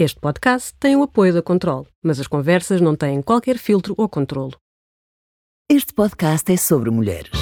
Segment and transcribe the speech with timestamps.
[0.00, 4.08] Este podcast tem o apoio da Control, mas as conversas não têm qualquer filtro ou
[4.08, 4.52] controlo.
[5.68, 7.32] Este podcast é sobre mulheres.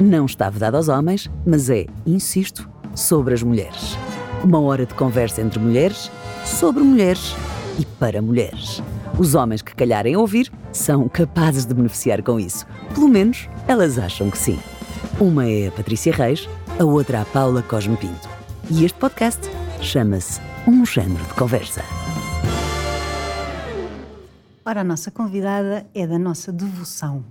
[0.00, 2.66] Não está vedado aos homens, mas é, insisto,
[2.96, 3.98] sobre as mulheres.
[4.42, 6.10] Uma hora de conversa entre mulheres,
[6.46, 7.34] sobre mulheres
[7.78, 8.82] e para mulheres.
[9.18, 12.66] Os homens que calharem ouvir são capazes de beneficiar com isso.
[12.94, 14.58] Pelo menos elas acham que sim.
[15.20, 16.48] Uma é a Patrícia Reis,
[16.78, 18.26] a outra a Paula Cosme Pinto.
[18.70, 19.42] E este podcast
[19.82, 21.82] chama-se Um Género de Conversa.
[24.64, 27.24] Ora, a nossa convidada é da nossa devoção.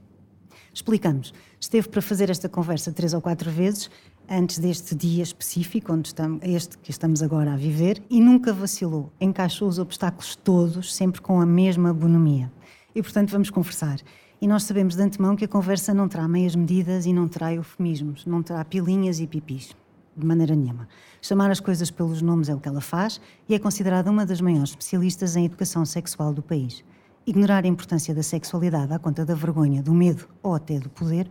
[0.74, 1.32] Explicamos.
[1.60, 3.90] Esteve para fazer esta conversa três ou quatro vezes
[4.28, 9.12] antes deste dia específico, onde estamos, este que estamos agora a viver, e nunca vacilou.
[9.22, 12.52] Encaixou os obstáculos todos, sempre com a mesma bonomia.
[12.96, 14.00] E, portanto, vamos conversar.
[14.42, 17.54] E nós sabemos de antemão que a conversa não terá meias medidas e não terá
[17.54, 19.76] eufemismos, não terá pilinhas e pipis.
[20.20, 20.86] De maneira nenhuma.
[21.22, 24.42] Chamar as coisas pelos nomes é o que ela faz e é considerada uma das
[24.42, 26.84] maiores especialistas em educação sexual do país.
[27.26, 31.30] Ignorar a importância da sexualidade à conta da vergonha, do medo ou até do poder,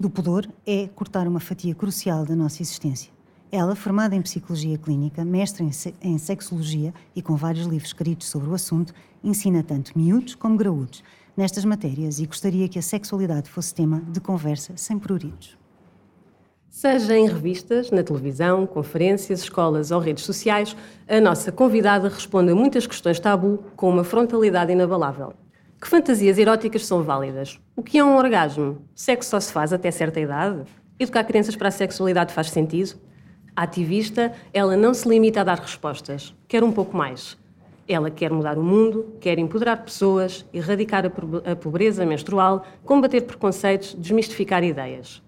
[0.00, 3.12] do pudor, é cortar uma fatia crucial da nossa existência.
[3.52, 8.26] Ela, formada em psicologia clínica, mestre em, se em sexologia e com vários livros escritos
[8.26, 8.92] sobre o assunto,
[9.22, 11.04] ensina tanto miúdos como graúdos
[11.36, 15.56] nestas matérias e gostaria que a sexualidade fosse tema de conversa sem pruridos.
[16.76, 20.76] Seja em revistas, na televisão, conferências, escolas ou redes sociais,
[21.08, 25.34] a nossa convidada responde a muitas questões tabu com uma frontalidade inabalável.
[25.80, 27.60] Que fantasias eróticas são válidas?
[27.76, 28.78] O que é um orgasmo?
[28.92, 30.64] Sexo só se faz até certa idade?
[30.98, 32.96] Educar crianças para a sexualidade faz sentido?
[33.54, 37.38] A ativista, ela não se limita a dar respostas, quer um pouco mais.
[37.86, 44.64] Ela quer mudar o mundo, quer empoderar pessoas, erradicar a pobreza menstrual, combater preconceitos, desmistificar
[44.64, 45.22] ideias.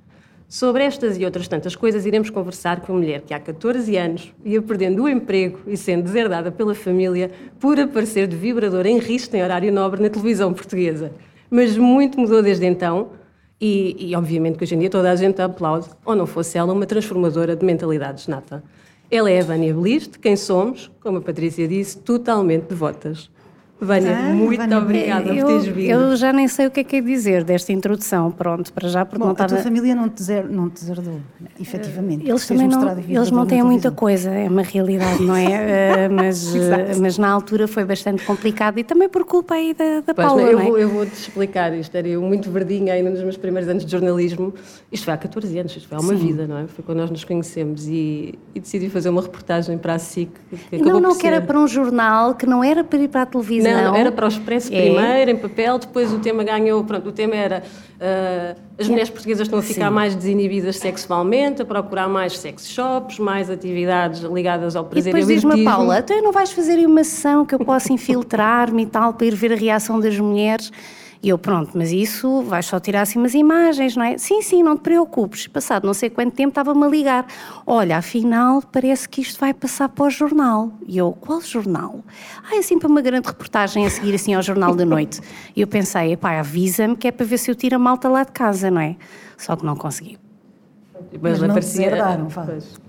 [0.48, 4.32] Sobre estas e outras tantas coisas, iremos conversar com a mulher que há 14 anos
[4.44, 9.34] ia perdendo o emprego e sendo deserdada pela família por aparecer de vibrador em risco
[9.34, 11.10] em horário nobre na televisão portuguesa.
[11.50, 13.10] Mas muito mudou desde então
[13.60, 16.72] e, e, obviamente que hoje em dia toda a gente aplaude, ou não fosse ela
[16.72, 18.62] uma transformadora de mentalidades nata.
[19.10, 23.30] Ela é a Vânia Belis, quem somos, como a Patrícia disse, totalmente devotas.
[23.78, 25.90] Vânia, ah, muito Vânia, obrigada eu, por teres vindo.
[25.90, 29.04] Eu já nem sei o que é que é dizer desta introdução, pronto, para já
[29.04, 29.52] porque Bom, não estava...
[29.52, 31.20] a tua família não te, zer, não te deserdou,
[31.60, 32.26] efetivamente.
[32.26, 36.08] Eles também não, eles não têm muita coisa, é uma realidade, não é?
[36.08, 36.58] uh, mas, uh,
[37.00, 40.42] mas na altura foi bastante complicado e também por culpa aí da, da pois, Paula,
[40.42, 40.64] eu, não é?
[40.64, 43.92] vou, eu vou-te explicar isto, era eu muito verdinha ainda nos meus primeiros anos de
[43.92, 44.54] jornalismo,
[44.90, 46.26] isto foi há 14 anos, isto foi há uma Sim.
[46.26, 46.66] vida, não é?
[46.66, 50.30] Foi quando nós nos conhecemos e, e decidi fazer uma reportagem para a SIC.
[50.70, 53.26] Que não, não, que era para um jornal, que não era para ir para a
[53.26, 53.65] televisão.
[53.74, 54.80] Não, não era para os Expresso é.
[54.80, 57.62] primeiro, em papel, depois o tema ganhou, pronto, o tema era
[57.96, 59.94] uh, as mulheres portuguesas estão a ficar Sim.
[59.94, 65.26] mais desinibidas sexualmente, a procurar mais sex shops, mais atividades ligadas ao prazer e depois
[65.26, 69.26] diz-me, Paula, então não vais fazer uma sessão que eu possa infiltrar-me e tal, para
[69.26, 70.70] ir ver a reação das mulheres?
[71.22, 74.18] E eu, pronto, mas isso vais só tirar assim umas imagens, não é?
[74.18, 75.46] Sim, sim, não te preocupes.
[75.46, 77.26] Passado não sei quanto tempo estava-me a ligar.
[77.66, 80.72] Olha, afinal, parece que isto vai passar para o jornal.
[80.86, 82.00] E eu, qual jornal?
[82.44, 85.20] Ah, é assim para uma grande reportagem a seguir assim ao Jornal da Noite.
[85.54, 88.24] E eu pensei, pá, avisa-me que é para ver se eu tiro a malta lá
[88.24, 88.96] de casa, não é?
[89.36, 90.25] Só que não consegui.
[91.20, 92.28] Mas, mas aparecia, deserdaram,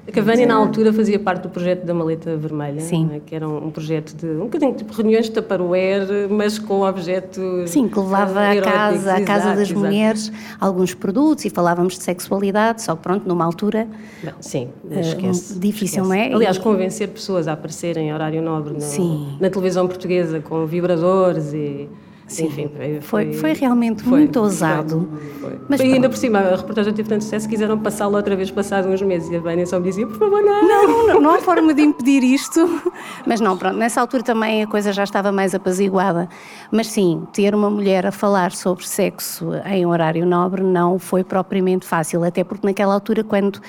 [0.08, 3.68] A Cavânia, na altura, fazia parte do projeto da Maleta Vermelha, né, que era um,
[3.68, 7.42] um, projeto de um bocadinho tipo reuniões de Tupperware, mas com objeto.
[7.68, 9.80] Sim, que levava à casa, à casa das exato.
[9.80, 13.88] mulheres alguns produtos e falávamos de sexualidade, só que pronto, numa altura.
[14.24, 16.08] Não, sim, uh, esquece, difícil, esquece.
[16.08, 16.34] não é?
[16.34, 21.90] Aliás, convencer pessoas a aparecerem em horário nobre no, na televisão portuguesa com vibradores e
[22.28, 25.10] Sim, Enfim, foi, foi, foi, realmente foi, muito ousado.
[25.40, 28.52] Foi, Mas e ainda por cima, a reportagem teve tanto sucesso, quiseram passá-la outra vez
[28.52, 29.32] passados uns meses.
[29.32, 30.68] E a Vânia só me dizia, por favor, não.
[30.68, 32.82] Não, não, não há forma de impedir isto.
[33.26, 36.28] Mas não, pronto, nessa altura também a coisa já estava mais apaziguada.
[36.70, 41.86] Mas sim, ter uma mulher a falar sobre sexo em horário nobre não foi propriamente
[41.86, 43.62] fácil, até porque naquela altura, quando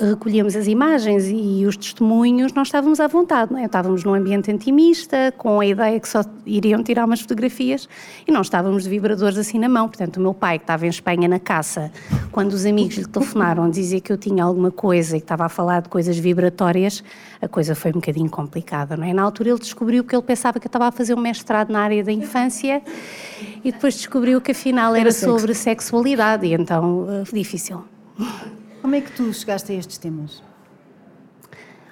[0.00, 3.66] recolhemos as imagens e os testemunhos, nós estávamos à vontade, não é?
[3.66, 7.88] Estávamos num ambiente intimista, com a ideia que só iriam tirar umas fotografias
[8.26, 9.86] e não estávamos de vibradores assim na mão.
[9.88, 11.92] Portanto, o meu pai, que estava em Espanha na caça,
[12.32, 15.48] quando os amigos lhe telefonaram dizer que eu tinha alguma coisa e que estava a
[15.48, 17.04] falar de coisas vibratórias,
[17.40, 19.12] a coisa foi um bocadinho complicada, não é?
[19.12, 21.80] Na altura ele descobriu que ele pensava que eu estava a fazer um mestrado na
[21.80, 22.82] área da infância
[23.62, 27.84] e depois descobriu que afinal era, era sobre sexualidade e então, uh, difícil.
[28.80, 30.42] Como é que tu chegaste a estes temas?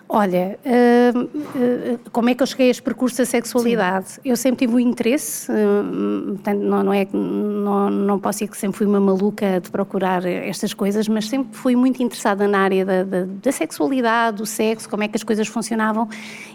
[0.08, 4.12] Olha, uh, uh, como é que eu cheguei a este percurso da sexualidade?
[4.12, 4.20] Sim.
[4.24, 8.50] Eu sempre tive o um interesse, uh, portanto, não, não, é, não, não posso dizer
[8.52, 12.60] que sempre fui uma maluca de procurar estas coisas, mas sempre fui muito interessada na
[12.60, 16.08] área da, da, da sexualidade, do sexo, como é que as coisas funcionavam.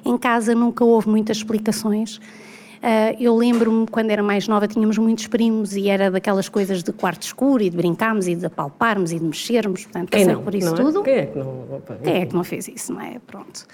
[0.06, 2.22] Em casa nunca houve muitas explicações.
[2.82, 6.92] Uh, eu lembro-me, quando era mais nova, tínhamos muitos primos e era daquelas coisas de
[6.92, 10.42] quarto escuro e de brincarmos e de apalparmos e de mexermos, portanto, Quem não?
[10.42, 10.78] por isso não é?
[10.78, 11.04] tudo.
[11.04, 11.76] Quem é que não?
[11.76, 13.18] Opa, Quem é que não fez isso, não é?
[13.28, 13.68] Pronto.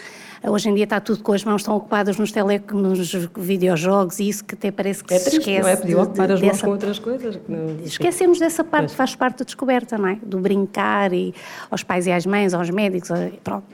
[0.44, 4.20] Uh, hoje em dia está tudo com as mãos tão ocupadas nos, tele, nos videojogos
[4.20, 5.62] e isso que até parece que é se triste, esquece.
[5.62, 5.76] Não é?
[5.78, 6.66] Podia ocupar as mãos dessa...
[6.66, 7.40] com outras coisas.
[7.48, 7.78] Não...
[7.86, 10.16] Esquecemos dessa parte, faz parte da descoberta, não é?
[10.22, 11.34] Do brincar e
[11.72, 13.10] aos pais e às mães, aos médicos,
[13.42, 13.68] pronto.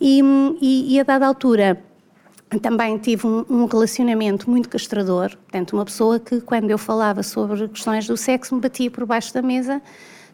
[0.00, 0.20] E,
[0.60, 1.80] e, e a dada altura
[2.58, 7.68] também tive um, um, relacionamento muito castrador, portanto, uma pessoa que, quando eu falava sobre
[7.68, 9.80] questões do sexo, me batia por baixo da mesa,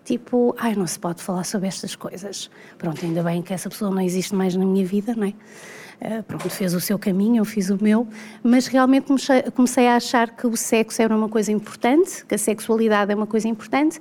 [0.04, 2.50] tipo, ai, não se pode falar sobre estas coisas.
[2.78, 5.34] Pronto, ainda bem que essa pessoa não existe mais na minha vida, não é?
[6.00, 8.08] Uh, pronto, fez o seu caminho, eu fiz o meu,
[8.42, 9.06] mas realmente
[9.54, 13.26] comecei a achar que o sexo era uma coisa importante, que a sexualidade é uma
[13.26, 14.00] coisa importante,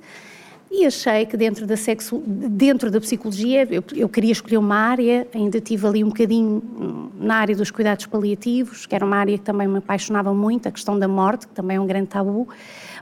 [0.70, 5.26] e achei que dentro da, sexo, dentro da psicologia eu, eu, queria escolher uma área,
[5.34, 9.44] ainda tive ali um bocadinho na área dos cuidados paliativos, que era uma área que
[9.44, 12.48] também me apaixonava muito, a questão da morte, que também é um grande tabu,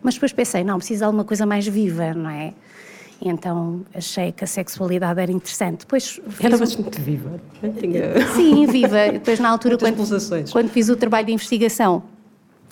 [0.03, 2.55] mas depois pensei, não, preciso de alguma coisa mais viva, não é?
[3.21, 5.81] Então achei que a sexualidade era interessante.
[5.81, 7.39] Depois era bastante viva.
[7.79, 8.27] Tinha...
[8.35, 9.11] Sim, viva.
[9.13, 9.97] Depois na altura, quando,
[10.53, 12.05] quando fiz o trabalho de investigação,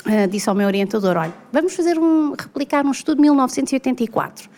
[0.07, 4.49] uh, disse ao meu orientador, olha, vamos fazer um, replicar um estudo de 1984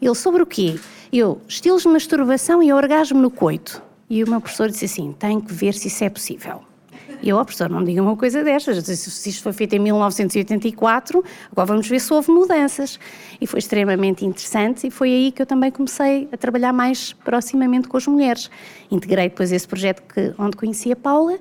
[0.00, 0.78] ele, sobre o quê?
[1.12, 3.82] Eu, estilos de masturbação e orgasmo no coito.
[4.08, 6.62] E o meu professor disse assim: tem que ver se isso é possível.
[7.22, 8.84] E eu, oh, professor, não diga uma coisa destas.
[8.84, 13.00] Se isto foi feito em 1984, agora vamos ver se houve mudanças.
[13.40, 17.88] E foi extremamente interessante e foi aí que eu também comecei a trabalhar mais proximamente
[17.88, 18.50] com as mulheres.
[18.90, 21.38] Integrei depois esse projeto que, onde conheci a Paula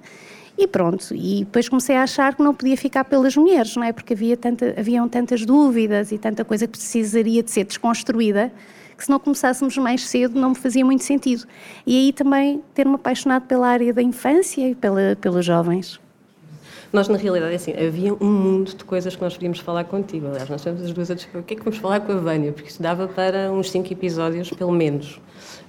[0.57, 3.91] e pronto, e depois comecei a achar que não podia ficar pelas mulheres, não é?
[3.91, 8.51] Porque havia tanta, haviam tantas dúvidas e tanta coisa que precisaria de ser desconstruída,
[8.95, 11.45] que se não começássemos mais cedo não me fazia muito sentido.
[11.85, 15.99] E aí também ter-me apaixonado pela área da infância e pela, pelos jovens.
[16.93, 20.27] Nós, na realidade, é assim, havia um mundo de coisas que nós podíamos falar contigo.
[20.27, 22.17] Aliás, nós temos as duas a discutir o que é que vamos falar com a
[22.17, 25.19] Vânia, porque isso dava para uns cinco episódios, pelo menos.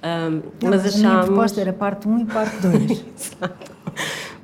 [0.03, 1.03] Um, não, mas, mas achámos...
[1.03, 2.91] a minha proposta era parte 1 um e parte 2.
[3.17, 3.71] Exato.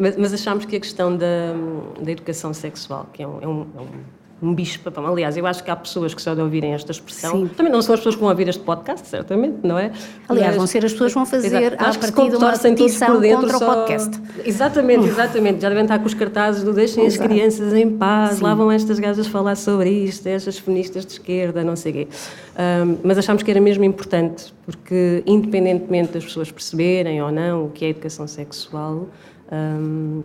[0.02, 1.54] Mas, mas achámos que a questão da,
[2.02, 5.06] da educação sexual, que é um, é um, é um, um bicho papão.
[5.06, 7.48] Aliás, eu acho que há pessoas que só de ouvirem esta expressão, Sim.
[7.56, 9.92] também não são as pessoas que vão ouvir este podcast, certamente, não é?
[10.28, 13.58] Aliás, mas, vão ser as pessoas que vão fazer a partir de uma petição contra
[13.60, 13.72] só...
[13.72, 14.20] o podcast.
[14.44, 15.62] Exatamente, exatamente.
[15.62, 17.22] Já devem estar com os cartazes do deixem Exato.
[17.22, 18.44] as crianças em paz, Sim.
[18.44, 22.08] lá vão estas gajas falar sobre isto, estas feministas de esquerda, não sei o quê.
[22.58, 27.70] Um, mas achámos que era mesmo importante, porque independentemente das pessoas perceberem ou não o
[27.70, 29.08] que é educação sexual,
[29.52, 30.24] um,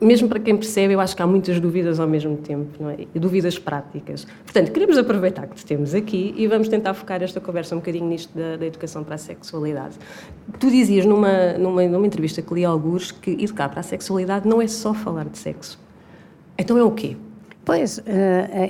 [0.00, 3.06] mesmo para quem percebe, eu acho que há muitas dúvidas ao mesmo tempo, não é?
[3.14, 4.26] E dúvidas práticas.
[4.44, 8.06] Portanto, queremos aproveitar que te temos aqui e vamos tentar focar esta conversa um bocadinho
[8.06, 9.96] nisto da, da educação para a sexualidade.
[10.60, 14.60] Tu dizias numa, numa, numa entrevista que li alguns que educar para a sexualidade não
[14.60, 15.78] é só falar de sexo.
[16.58, 17.16] Então é o quê?
[17.66, 18.02] Pois, uh,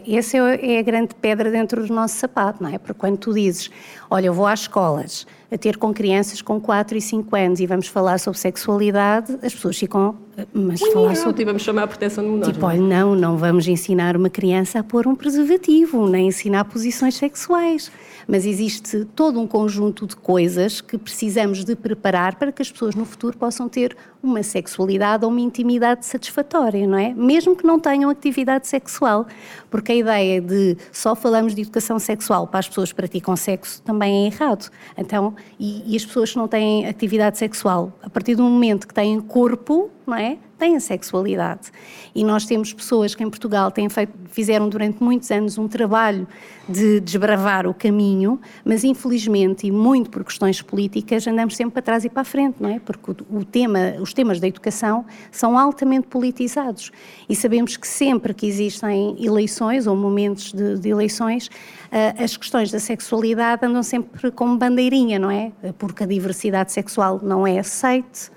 [0.08, 2.78] essa é a grande pedra dentro do nosso sapato, não é?
[2.78, 3.70] Porque quando tu dizes,
[4.10, 7.66] olha, eu vou às escolas, a ter com crianças com 4 e 5 anos e
[7.66, 10.16] vamos falar sobre sexualidade, as pessoas ficam.
[10.50, 11.34] Mas Ui, falar sobre.
[11.34, 12.54] Tipo, vamos chamar a proteção de menores.
[12.54, 17.16] Tipo, olha, não, não vamos ensinar uma criança a pôr um preservativo, nem ensinar posições
[17.16, 17.92] sexuais.
[18.26, 22.94] Mas existe todo um conjunto de coisas que precisamos de preparar para que as pessoas
[22.94, 27.14] no futuro possam ter uma sexualidade ou uma intimidade satisfatória, não é?
[27.14, 29.26] Mesmo que não tenham atividade sexual.
[29.70, 33.80] Porque a ideia de só falamos de educação sexual para as pessoas que praticam sexo
[33.82, 34.70] também é errado.
[34.96, 38.94] Então, e, e, as pessoas que não têm atividade sexual, a partir do momento que
[38.94, 40.38] têm corpo, não é?
[40.58, 41.70] Têm sexualidade.
[42.14, 46.26] E nós temos pessoas que em Portugal têm feito, fizeram durante muitos anos um trabalho
[46.66, 52.04] de desbravar o caminho, mas infelizmente, e muito por questões políticas, andamos sempre para trás
[52.06, 52.78] e para a frente, não é?
[52.78, 56.90] Porque o, o tema, os temas da educação são altamente politizados.
[57.28, 62.70] E sabemos que sempre que existem eleições ou momentos de, de eleições, uh, as questões
[62.70, 65.52] da sexualidade andam sempre como bandeirinha, não é?
[65.78, 68.30] Porque a diversidade sexual não é aceite,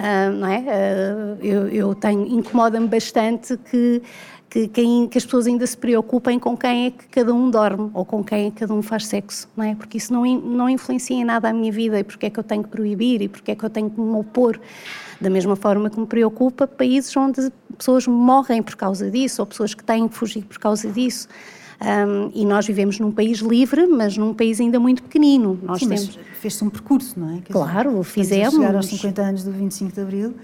[0.00, 0.60] Uh, não é?
[0.60, 4.00] Uh, eu, eu tenho incomoda-me bastante que
[4.50, 7.88] que, que, que, as pessoas ainda se preocupem com quem é que cada um dorme
[7.94, 9.76] ou com quem é que cada um faz sexo, não é?
[9.76, 12.42] Porque isso não, não influencia em nada a minha vida e porque é que eu
[12.42, 14.60] tenho que proibir e porque é que eu tenho que me opor.
[15.20, 19.72] Da mesma forma que me preocupa países onde pessoas morrem por causa disso ou pessoas
[19.72, 21.28] que têm que fugir por causa disso.
[21.80, 25.58] Um, e nós vivemos num país livre, mas num país ainda muito pequenino.
[25.62, 26.18] Nós Sim, temos...
[26.38, 27.40] fez-se um percurso, não é?
[27.40, 28.54] Quer claro, dizer, fizemos.
[28.54, 30.34] Chegar aos 50 anos do 25 de Abril.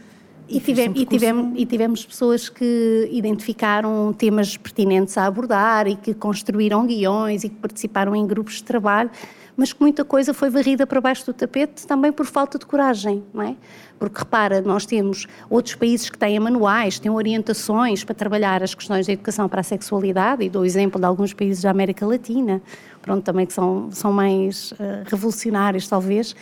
[0.49, 5.97] E, tivemos, um e, tivemos, e tivemos pessoas que identificaram temas pertinentes a abordar e
[5.97, 9.11] que construíram guiões e que participaram em grupos de trabalho
[9.57, 13.25] mas que muita coisa foi varrida para baixo do tapete também por falta de coragem,
[13.33, 13.57] não é?
[13.99, 19.07] Porque repara, nós temos outros países que têm manuais, têm orientações para trabalhar as questões
[19.07, 22.61] da educação para a sexualidade, e dou o exemplo de alguns países da América Latina,
[23.01, 26.37] pronto, também que são, são mais uh, revolucionários, talvez.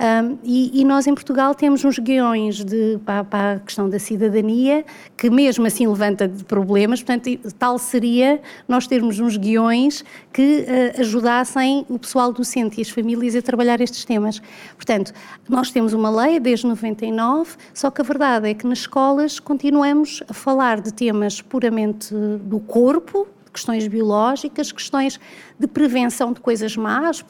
[0.00, 3.98] Um, e, e, nós em Portugal temos uns guiões de, para, para, a questão da
[3.98, 4.84] cidadania,
[5.16, 11.86] que mesmo assim levanta problemas, portanto, tal seria nós termos uns guiões que uh, ajudassem
[11.88, 14.40] o pessoal docente e as famílias a trabalhar estes temas.
[14.76, 15.12] Portanto,
[15.48, 20.22] nós temos uma lei desde 99, só que a verdade é que nas escolas continuamos
[20.28, 25.20] a falar de temas puramente do corpo, questões biológicas, questões
[25.58, 27.24] de prevenção de coisas más,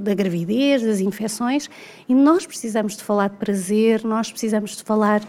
[0.00, 1.68] da gravidez, das infecções,
[2.08, 5.20] e nós precisamos de falar de prazer, nós precisamos de falar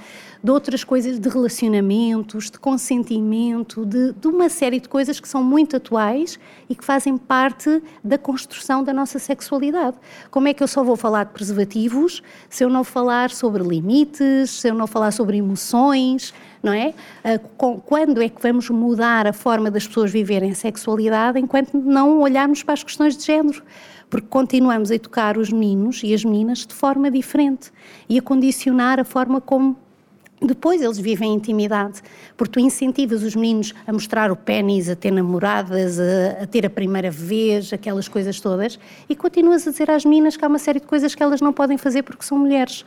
[0.46, 5.44] de outras coisas, de relacionamentos, de consentimento, de, de, uma série de coisas que são
[5.44, 6.38] muito atuais
[6.70, 9.98] e que fazem parte da construção da nossa sexualidade.
[10.30, 14.52] Como é que eu só vou falar de preservativos se eu não falar sobre limites,
[14.52, 16.32] se eu não falar sobre emoções,
[16.66, 16.94] não é?
[17.24, 17.40] Ah,
[17.86, 22.74] quando é que vamos mudar a forma das pessoas viverem sexualidade enquanto não olharmos para
[22.74, 23.62] as questões de género?
[24.10, 27.72] Porque continuamos a educar os meninos e as meninas de forma diferente
[28.10, 29.78] e a condicionar a forma como
[30.42, 32.02] depois eles vivem intimidade,
[32.36, 36.66] porque tu incentivas os meninos a mostrar o pênis, a ter namoradas, a, a, ter
[36.66, 40.60] a primeira vez, aquelas coisas todas, e continuas a dizer às meninas que há uma
[40.60, 42.86] série de coisas que elas não podem fazer porque são mulheres.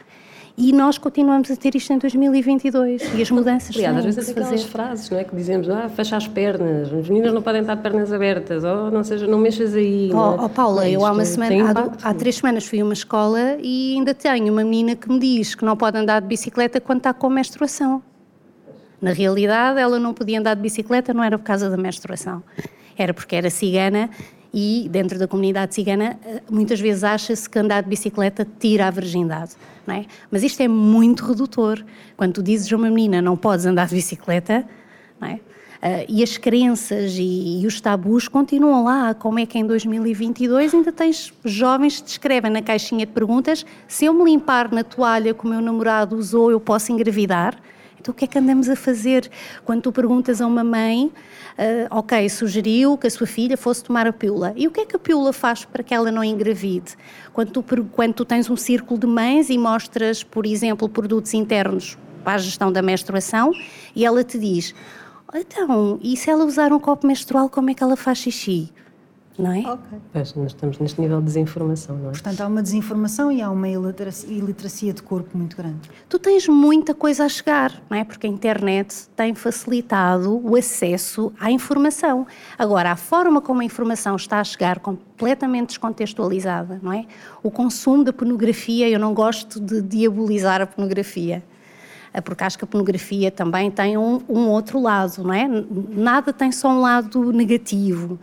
[0.60, 4.50] E nós continuamos a ter isto em 2022 e as mudanças Aliás, às vezes aquelas
[4.50, 4.66] fazer.
[4.66, 5.22] frases, não é?
[5.22, 8.90] Que dizemos, ah, fecha as pernas, as meninas não podem estar de pernas abertas, ou
[8.90, 10.10] não seja, não mexas aí.
[10.12, 10.44] Oh, é?
[10.46, 11.72] oh Paula, eu há uma semana,
[12.02, 15.20] há, há, três semanas fui a uma escola e ainda tenho uma menina que me
[15.20, 18.02] diz que não pode andar de bicicleta quando está com menstruação.
[19.00, 22.42] Na realidade, ela não podia andar de bicicleta, não era por causa da menstruação,
[22.96, 24.10] era porque era cigana
[24.52, 28.90] e dentro da comunidade cigana eh, muitas vezes acha-se que andar de bicicleta tira a
[28.90, 29.52] virgindade,
[29.86, 30.06] não é?
[30.30, 31.84] Mas isto é muito redutor.
[32.16, 34.64] Quando tu dizes a uma menina não podes andar de bicicleta,
[35.20, 35.40] não é?
[35.78, 39.14] Uh, e as crenças e, e, os tabus continuam lá.
[39.14, 43.64] Como é que em 2022 ainda tens jovens que te escrevem na caixinha de perguntas
[43.86, 47.56] se eu me limpar na toalha que o meu namorado usou, eu posso engravidar?
[48.00, 49.30] Então, o que é que andamos a fazer?
[49.64, 54.06] Quando tu perguntas a uma mãe, uh, ok, sugeriu que a sua filha fosse tomar
[54.06, 54.52] a pílula.
[54.56, 56.96] E o que é que a pílula faz para que ela não engravide?
[57.32, 61.98] Quando tu, quando tu tens um círculo de mães e mostras, por exemplo, produtos internos
[62.22, 63.52] para a gestão da menstruação,
[63.94, 64.74] e ela te diz:
[65.34, 68.72] então, e se ela usar um copo menstrual, como é que ela faz xixi?
[69.38, 69.60] Não é?
[69.60, 69.98] Ok.
[70.12, 72.10] Pois, nós estamos neste nível de desinformação, não é?
[72.10, 75.88] Portanto, há uma desinformação e há uma iliteracia de corpo muito grande.
[76.08, 78.04] Tu tens muita coisa a chegar, não é?
[78.04, 82.26] Porque a internet tem facilitado o acesso à informação.
[82.58, 87.06] Agora, a forma como a informação está a chegar completamente descontextualizada, não é?
[87.42, 91.42] O consumo da pornografia, eu não gosto de diabolizar a pornografia
[92.24, 95.48] porque acho que a pornografia também tem um, um, outro lado, não é?
[95.90, 98.18] Nada tem só um lado negativo.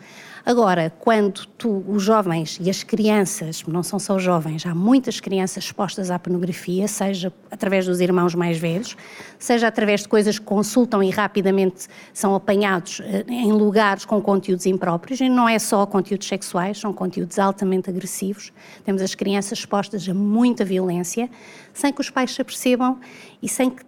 [0.45, 5.63] Agora, quando tu, os jovens e as crianças, não são só jovens, há muitas crianças
[5.63, 8.95] expostas à pornografia, seja através dos irmãos mais velhos,
[9.39, 14.67] seja através de coisas que consultam e rapidamente são apanhados eh, em lugares com conteúdos
[14.67, 18.53] impróprios, e não é só conteúdos sexuais, são conteúdos altamente agressivos.
[18.83, 21.27] Temos as crianças expostas a muita violência,
[21.73, 22.99] sem que os pais se apercebam
[23.41, 23.83] e sem que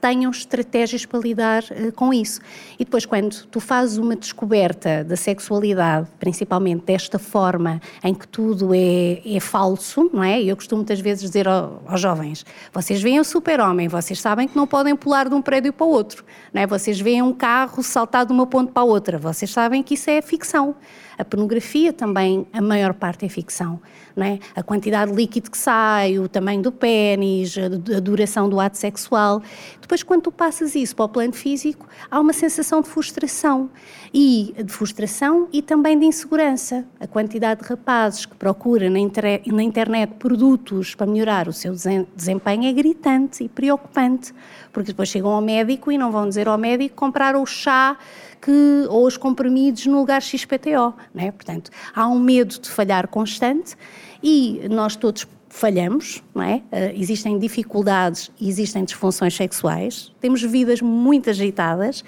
[0.00, 2.40] tenham estratégias para lidar uh, com isso.
[2.78, 8.74] E depois, quando tu fazes uma descoberta da sexualidade, principalmente desta forma em que tudo
[8.74, 10.42] é, é falso, não é?
[10.42, 14.56] Eu costumo muitas vezes dizer ao, aos jovens: vocês veem o super-homem, vocês sabem que
[14.56, 16.66] não podem pular de um prédio para o outro, não é?
[16.66, 20.10] Vocês veem um carro saltar de uma ponte para a outra, vocês sabem que isso
[20.10, 20.74] é ficção.
[21.18, 23.80] A pornografia também, a maior parte é ficção.
[24.14, 24.38] Não é?
[24.54, 29.42] A quantidade de líquido que sai, o tamanho do pênis, a duração do ato sexual.
[29.80, 33.70] Depois, quando tu passas isso para o plano físico, há uma sensação de frustração.
[34.12, 36.84] E de frustração e também de insegurança.
[37.00, 38.98] A quantidade de rapazes que procuram na,
[39.46, 41.74] na internet produtos para melhorar o seu
[42.14, 44.34] desempenho é gritante e preocupante.
[44.72, 47.96] Porque depois chegam ao médico e não vão dizer ao médico comprar o chá
[48.42, 50.92] que, ou os comprimidos no lugar XPTO.
[51.14, 51.30] Né?
[51.30, 53.76] Portanto, há um medo de falhar constante
[54.22, 56.56] e nós todos falhamos, não é?
[56.56, 62.02] Uh, existem dificuldades, existem disfunções sexuais, temos vidas muito agitadas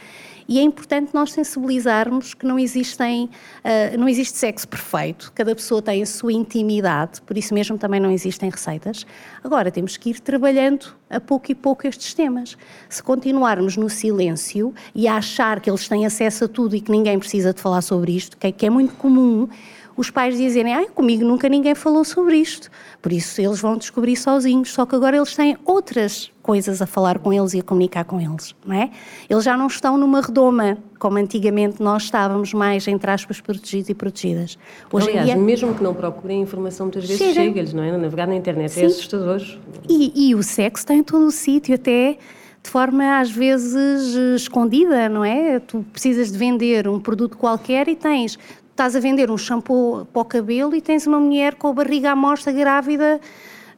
[0.48, 5.80] e é importante nós sensibilizarmos que não existem, uh, não existe sexo perfeito, cada pessoa
[5.80, 9.06] tem a sua intimidade, por isso mesmo também não existem receitas.
[9.42, 12.56] Agora temos que ir trabalhando a pouco e pouco estes temas.
[12.88, 16.90] Se continuarmos no silêncio e a achar que eles têm acesso a tudo e que
[16.90, 19.48] ninguém precisa de falar sobre isto, que é, que é muito comum,
[19.96, 22.70] os pais dizerem, ai, comigo nunca ninguém falou sobre isto.
[23.00, 27.18] Por isso eles vão descobrir sozinhos, só que agora eles têm outras coisas a falar
[27.18, 28.90] com eles e a comunicar com eles, não é?
[29.30, 33.94] Eles já não estão numa redoma, como antigamente nós estávamos mais, entre aspas, protegidos e
[33.94, 34.58] protegidas.
[34.92, 35.36] Hoje Aliás, dia...
[35.36, 37.96] mesmo que não procurem informação, muitas vezes chega-lhes, não é?
[37.96, 38.82] Navegar na internet é Sim.
[38.82, 39.42] é assustador.
[39.88, 42.18] E, e o sexo está em todo o sítio, até
[42.62, 45.60] de forma às vezes escondida, não é?
[45.60, 48.38] Tu precisas de vender um produto qualquer e tens
[48.74, 52.10] estás a vender um shampoo para o cabelo e tens uma mulher com a barriga
[52.10, 53.20] à mostra grávida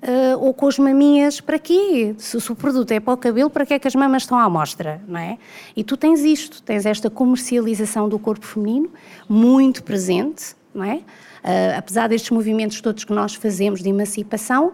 [0.02, 2.14] uh, ou com as maminhas, para quê?
[2.16, 4.38] Se, se, o produto é para o cabelo, para que é que as mamas estão
[4.38, 5.36] à mostra, não é?
[5.76, 8.90] E tu tens isto, tens esta comercialização do corpo feminino
[9.28, 10.94] muito presente, não é?
[10.96, 14.72] Uh, apesar destes movimentos todos que nós fazemos de emancipação,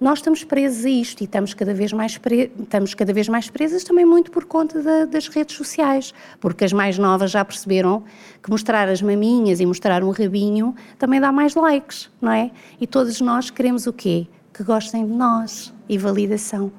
[0.00, 2.50] nós estamos presos a isto e estamos cada vez mais, pre...
[2.58, 6.72] estamos cada vez mais presas também muito por conta da, das redes sociais, porque as
[6.72, 8.04] mais novas já perceberam
[8.42, 12.50] que mostrar as maminhas e mostrar um rabinho também dá mais likes, não é?
[12.80, 14.26] E todos nós queremos o quê?
[14.52, 16.70] Que gostem de nós e validação.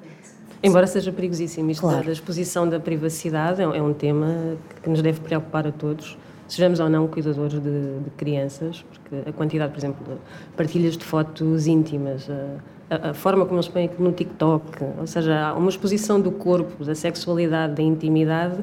[0.64, 2.06] Embora seja perigosíssimo isto claro.
[2.06, 6.18] da exposição da privacidade, é um tema que nos deve preocupar a todos
[6.48, 10.20] sejamos ou não cuidadores de, de, crianças, porque a quantidade, por exemplo, de
[10.56, 12.58] partilhas de fotos íntimas, a,
[12.90, 16.96] a, forma como eles põem no TikTok, ou seja, há uma exposição do corpo, da
[16.96, 18.58] sexualidade, da intimidade,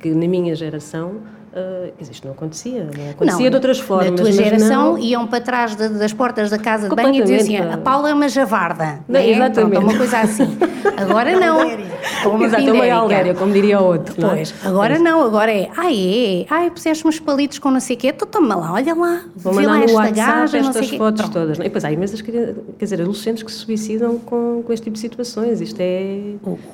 [0.00, 1.20] que na minha geração
[1.52, 4.10] Uh, isto não acontecia, não acontecia não, de outras formas.
[4.10, 4.98] Na tua geração não...
[4.98, 8.14] iam para trás de, das portas da casa de banho e diziam a Paula é
[8.14, 9.00] uma javarda.
[9.06, 9.30] Não, é?
[9.30, 9.72] Exatamente.
[9.72, 10.56] Pronto, uma coisa assim.
[10.96, 11.92] Agora não.
[12.24, 14.14] Uma Exato, uma galéria, como diria o outro.
[14.18, 14.72] Pois, não é?
[14.72, 18.12] agora não, agora é, ai é, ai puseste uns palitos com não sei o quê,
[18.12, 21.58] tu toma lá, olha lá, vou mandar no WhatsApp gaja, estas fotos todas.
[21.58, 21.64] Não?
[21.64, 25.00] E depois há imensas, quer dizer, adolescentes que se suicidam com, com este tipo de
[25.00, 25.60] situações.
[25.60, 26.18] Isto é...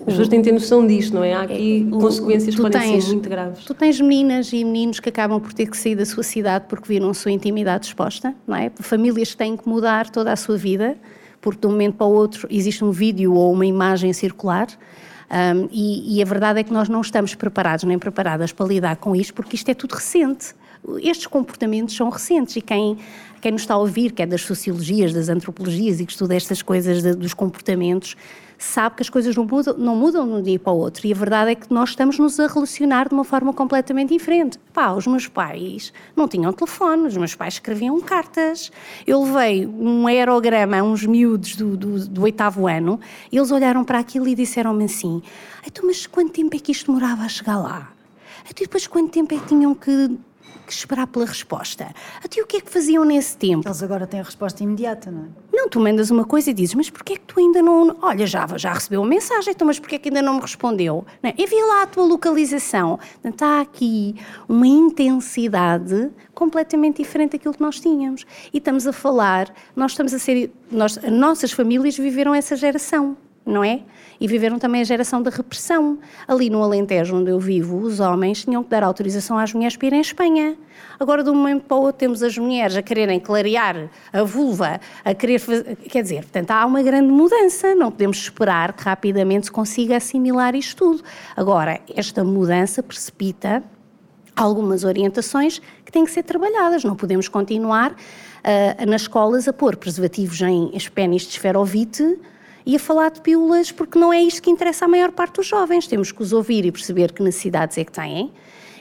[0.01, 1.35] As pessoas têm de ter noção disto, não é?
[1.35, 3.65] Há aqui é, consequências que podem tens, ser muito graves.
[3.65, 6.87] Tu tens meninas e meninos que acabam por ter que sair da sua cidade porque
[6.87, 8.71] viram a sua intimidade exposta, não é?
[8.77, 10.97] Famílias que têm que mudar toda a sua vida,
[11.41, 14.69] porque de um momento para o outro existe um vídeo ou uma imagem circular.
[15.31, 18.97] Um, e, e a verdade é que nós não estamos preparados nem preparadas para lidar
[18.97, 20.55] com isto, porque isto é tudo recente
[21.01, 22.99] estes comportamentos são recentes e quem,
[23.41, 26.63] quem nos está a ouvir, que é das sociologias, das antropologias e que estuda estas
[26.63, 28.17] coisas de, dos comportamentos,
[28.59, 31.07] sabe que as coisas não mudam, não mudam de um dia para o outro.
[31.07, 34.59] E a verdade é que nós estamos-nos a relacionar de uma forma completamente diferente.
[34.73, 38.73] Pá, os meus pais não tinham telefone, os meus pais escreviam cartas.
[39.07, 42.99] Eu levei um aerograma a uns miúdos do, do, do oitavo ano,
[43.31, 45.23] e eles olharam para aquilo e disseram-me assim:
[45.67, 47.93] então, mas quanto tempo é que isto demorava a chegar lá?
[48.51, 50.19] Então, depois quanto tempo é que tinham que
[50.69, 51.89] que esperar pela resposta.
[52.23, 53.67] Até o que é que faziam nesse tempo?
[53.67, 55.29] Eles agora têm a resposta imediata, não é?
[55.53, 57.97] Não, tu mandas uma coisa e dizes, mas porquê é que tu ainda não.
[58.03, 61.05] Olha, já, já recebeu uma mensagem, então, mas porquê é que ainda não me respondeu?
[61.23, 61.35] Não é?
[61.37, 62.99] Envia lá a tua localização.
[63.25, 64.15] Está aqui
[64.49, 68.25] uma intensidade completamente diferente daquilo que nós tínhamos.
[68.53, 70.53] E estamos a falar, nós estamos a ser.
[70.71, 73.83] Nós, nossas famílias viveram essa geração, não é?
[74.21, 75.99] E viveram também a geração da repressão.
[76.27, 79.87] Ali no Alentejo, onde eu vivo, os homens tinham que dar autorização às mulheres para
[79.87, 80.57] irem à Espanha.
[80.99, 84.81] Agora, de um momento para o outro, temos as mulheres a quererem clarear a vulva,
[85.05, 85.77] a querer fazer.
[85.77, 87.75] Quer dizer, portanto, há uma grande mudança.
[87.75, 91.03] Não podemos esperar que rapidamente se consiga assimilar isto tudo.
[91.37, 93.63] Agora, esta mudança precipita
[94.35, 96.85] algumas orientações que têm que ser trabalhadas.
[96.85, 102.19] Não podemos continuar uh, nas escolas a pôr preservativos em espénis de esferovite
[102.69, 105.47] e a falar de pílulas, porque não é isto que interessa à maior parte dos
[105.47, 105.87] jovens.
[105.87, 108.31] Temos que os ouvir e perceber que necessidades é que têm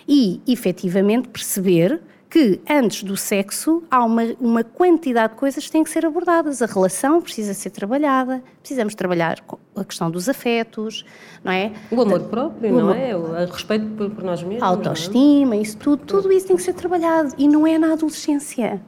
[0.06, 5.86] e, efetivamente, perceber que antes do sexo há uma, uma quantidade de coisas que têm
[5.86, 6.62] que ser abordadas.
[6.62, 9.42] A relação precisa ser trabalhada, precisamos trabalhar
[9.74, 11.06] a questão dos afetos,
[11.42, 11.72] não é?
[11.90, 13.16] O amor próprio, o não é?
[13.16, 14.64] O respeito por, por nós mesmos.
[14.64, 14.70] A é?
[14.70, 15.62] autoestima, é?
[15.62, 17.34] isso tudo, tudo isso tem que ser trabalhado.
[17.38, 18.82] E não é na adolescência,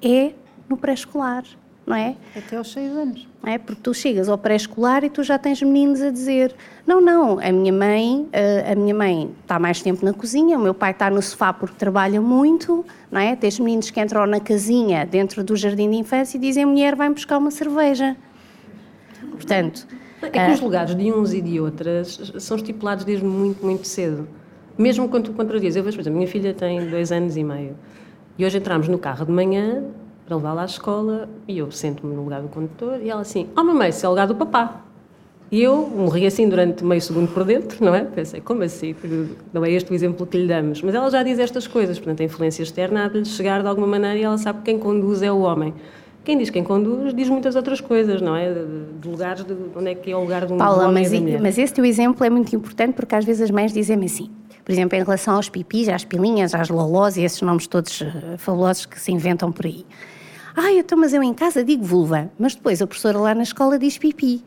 [0.00, 0.32] é
[0.68, 1.42] no pré-escolar
[1.88, 2.14] não é?
[2.36, 3.26] Até aos seis anos.
[3.44, 6.54] É, porque tu chegas ao pré-escolar e tu já tens meninos a dizer
[6.86, 10.60] não, não, a minha mãe eh, a minha mãe está mais tempo na cozinha, o
[10.60, 13.34] meu pai está no sofá porque trabalha muito, não é?
[13.34, 16.94] Tens meninos que entram na casinha dentro do jardim de infância e dizem a mulher
[16.94, 18.16] vai buscar uma cerveja.
[19.32, 19.86] Portanto...
[20.20, 23.86] É que os eh, lugares de uns e de outras são estipulados desde muito, muito
[23.86, 24.28] cedo.
[24.76, 25.76] Mesmo quando tu contrarias.
[25.76, 27.76] Eu vejo, por exemplo, minha filha tem dois anos e meio
[28.38, 29.84] e hoje entramos no carro de manhã
[30.28, 33.64] para levá-la à escola e eu sento-me no lugar do condutor e ela assim, oh
[33.64, 34.82] mamãe, isso é o lugar do papá.
[35.50, 38.04] E eu morri assim durante meio segundo por dentro, não é?
[38.04, 38.94] Pensei, como assim?
[39.50, 40.82] Não é este o exemplo que lhe damos.
[40.82, 43.68] Mas ela já diz estas coisas, portanto, a influência externa há de lhe chegar de
[43.68, 45.72] alguma maneira e ela sabe que quem conduz é o homem.
[46.22, 48.52] Quem diz quem conduz diz muitas outras coisas, não é?
[49.00, 51.20] De lugares, de onde é que é o lugar de um Paula, homem mas, e
[51.20, 54.30] da mas esse teu exemplo é muito importante porque às vezes as mães dizem-me assim,
[54.62, 58.36] por exemplo, em relação aos pipis, às pilinhas, às lolós e esses nomes todos eh,
[58.36, 59.86] fabulosos que se inventam por aí.
[60.60, 63.78] Ah, então, mas eu em casa digo vulva, mas depois a professora lá na escola
[63.78, 64.42] diz pipi.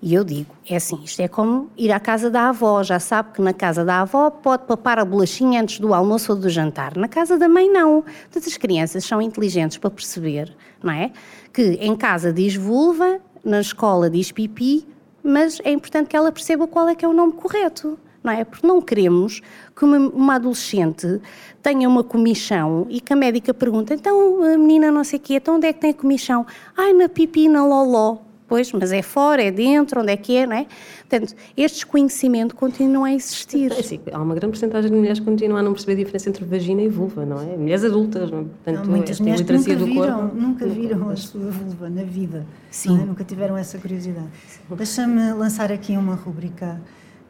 [0.00, 3.32] E eu digo, é assim, isto é como ir à casa da avó, já sabe
[3.32, 6.96] que na casa da avó pode papar a bolachinha antes do almoço ou do jantar.
[6.96, 8.04] Na casa da mãe, não.
[8.30, 11.10] Todas as crianças são inteligentes para perceber, não é?
[11.52, 14.86] Que em casa diz vulva, na escola diz pipi,
[15.20, 17.98] mas é importante que ela perceba qual é que é o nome correto.
[18.26, 18.44] Não é?
[18.44, 19.40] Porque não queremos
[19.76, 21.20] que uma, uma adolescente
[21.62, 25.34] tenha uma comichão e que a médica pergunta, então a menina não sei o quê,
[25.34, 26.44] então onde é que tem a comichão?
[26.76, 28.18] Ai, na pipi, na loló.
[28.48, 30.66] Pois, mas é fora, é dentro, onde é que é, não é?
[31.08, 33.72] Portanto, este desconhecimento continua a existir.
[33.72, 36.28] É assim, há uma grande porcentagem de mulheres que continuam a não perceber a diferença
[36.28, 37.56] entre vagina e vulva, não é?
[37.56, 38.42] Mulheres adultas, não é?
[38.42, 40.36] Portanto, Há muitas mulheres que nunca do viram, corpo.
[40.36, 42.46] nunca viram a sua vulva na vida.
[42.70, 42.90] Sim.
[42.90, 43.04] não é?
[43.04, 44.28] Nunca tiveram essa curiosidade.
[44.70, 46.80] Deixa-me lançar aqui uma rubrica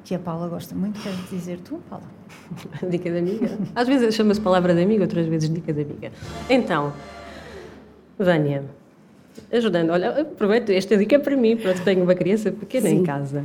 [0.06, 1.00] que a Paula gosta muito.
[1.02, 2.06] Queres dizer tu, Paula?
[2.88, 3.58] Dica de amiga.
[3.74, 6.12] Às vezes chama-se palavra de amiga, outras vezes dica de amiga.
[6.48, 6.92] Então,
[8.16, 8.62] Vânia,
[9.52, 13.44] ajudando, olha, aproveito, esta dica é para mim, pronto, tenho uma criança pequena em casa.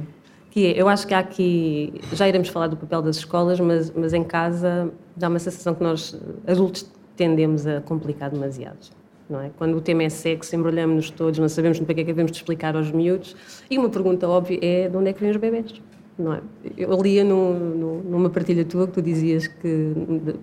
[0.52, 3.89] Que é, eu acho que há aqui, já iremos falar do papel das escolas, mas,
[3.91, 8.91] mas em casa dá uma sensação que nós, adultos, tendemos a complicar demasiado.
[9.28, 9.50] Não é?
[9.58, 12.38] Quando o tema é sexo, embrulhamos-nos todos, não sabemos para que é que devemos de
[12.38, 13.36] explicar aos miúdos.
[13.69, 15.82] E uma pergunta óbvia é de onde é que vêm os bebés?
[16.22, 16.42] Não é?
[16.78, 19.94] Eu lia no, no, numa partilha tua que tu dizias que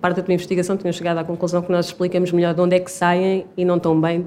[0.01, 2.79] parte da tua investigação tinham chegado à conclusão que nós explicamos melhor de onde é
[2.79, 4.25] que saem e não tão bem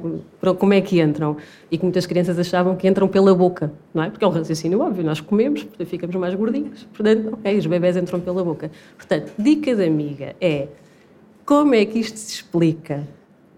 [0.58, 1.36] como é que entram.
[1.70, 4.10] E que muitas crianças achavam que entram pela boca, não é?
[4.10, 6.86] Porque é um raciocínio óbvio, nós comemos, portanto ficamos mais gordinhos.
[6.92, 8.70] Portanto, ok, os bebés entram pela boca.
[8.96, 10.68] Portanto, dica da amiga é
[11.44, 13.06] como é que isto se explica?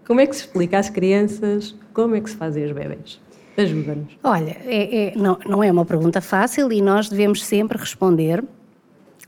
[0.05, 3.21] Como é que se explica às crianças como é que se fazem os bebés?
[3.57, 4.07] Ajuda-nos.
[4.23, 8.43] Olha, é- é- não, não é uma pergunta fácil e nós devemos sempre responder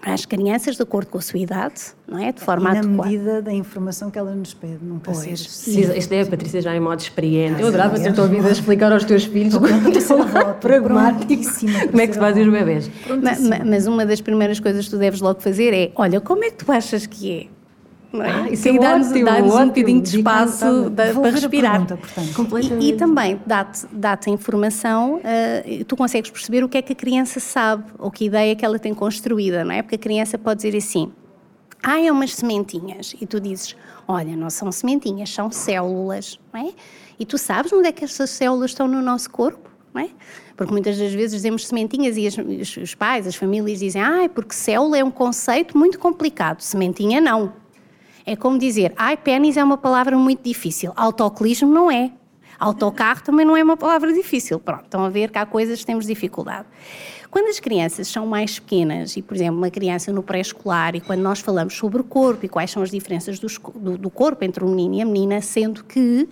[0.01, 2.31] às crianças de acordo com a sua idade, não é?
[2.31, 3.09] De forma e na adequada.
[3.09, 5.41] medida da informação que ela nos pede, nunca ser Pois.
[5.41, 5.93] excessivo.
[5.97, 7.59] Isto é a Patrícia já em modo experiente.
[7.61, 10.01] Eu adorava ter-te ouvido a explicar aos teus filhos como é que
[12.13, 12.91] se ser fazem os bebés.
[13.09, 16.43] Ma- ma- Mas uma das primeiras coisas que tu deves logo fazer é: olha, como
[16.43, 17.56] é que tu achas que é?
[18.13, 18.17] É?
[18.21, 21.85] Ah, isso é e dá-nos dá-nos um bocadinho de Dica espaço da- para respirar.
[21.85, 21.99] pergunta.
[22.83, 26.95] E, e também dá-te a informação, eh, tu consegues perceber o que é que a
[26.95, 29.81] criança sabe, ou que ideia que ela tem construída, não é?
[29.81, 31.11] Porque a criança pode dizer assim,
[31.83, 33.13] ah, é umas sementinhas.
[33.19, 33.75] E tu dizes,
[34.07, 36.71] olha, não são sementinhas, são células, não é?
[37.19, 40.07] E tu sabes onde é que essas células estão no nosso corpo, é?
[40.55, 44.23] Porque muitas das vezes dizemos sementinhas e as- os, os pais, as famílias dizem, ah,
[44.23, 47.51] é porque célula é um conceito muito complicado, sementinha não.
[48.29, 52.11] É como dizer, ai, pênis é uma palavra muito difícil, autoclismo não é.
[52.59, 54.59] Autocarro também não é uma palavra difícil.
[54.59, 56.67] Pronto, estão a ver que há coisas que temos dificuldade.
[57.31, 61.21] Quando as crianças são mais pequenas, e por exemplo, uma criança no pré-escolar, e quando
[61.21, 64.61] nós falamos sobre o corpo e quais são as diferenças co- do, do corpo entre
[64.61, 66.27] o menino e a menina, sendo que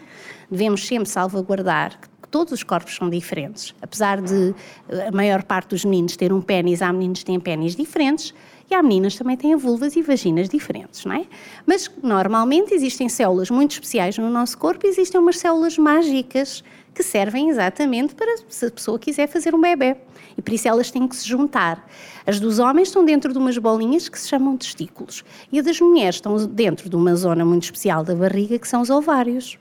[0.51, 3.73] devemos sempre salvaguardar que todos os corpos são diferentes.
[3.81, 4.53] Apesar de
[4.89, 8.33] eh, a maior parte dos meninos ter um pênis, há meninos que têm pênis diferentes
[8.69, 11.25] e há meninas que também têm vulvas e vaginas diferentes, não é?
[11.65, 17.03] Mas normalmente existem células muito especiais no nosso corpo e existem umas células mágicas que
[17.03, 19.97] servem exatamente para se a pessoa quiser fazer um bebê.
[20.37, 21.87] E por isso elas têm que se juntar.
[22.25, 25.23] As dos homens estão dentro de umas bolinhas que se chamam testículos.
[25.51, 28.81] E as das mulheres estão dentro de uma zona muito especial da barriga que são
[28.81, 29.57] os ovários.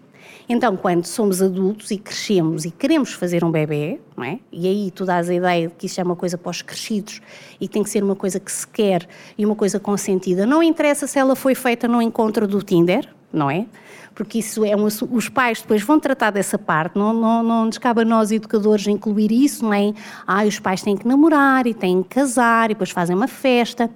[0.48, 4.38] Então, quando somos adultos e crescemos e queremos fazer um bebê, não é?
[4.52, 7.20] e aí tu dás a ideia de que isso é uma coisa para os crescidos
[7.60, 10.44] e tem que ser uma coisa que se quer e uma coisa consentida.
[10.44, 13.66] Não interessa se ela foi feita no encontro do Tinder, não é?
[14.14, 17.78] Porque isso é um, os pais depois vão tratar dessa parte, não, não, não nos
[17.78, 19.92] cabe a nós educadores incluir isso, não é?
[20.26, 23.90] Ah, os pais têm que namorar e têm que casar e depois fazem uma festa.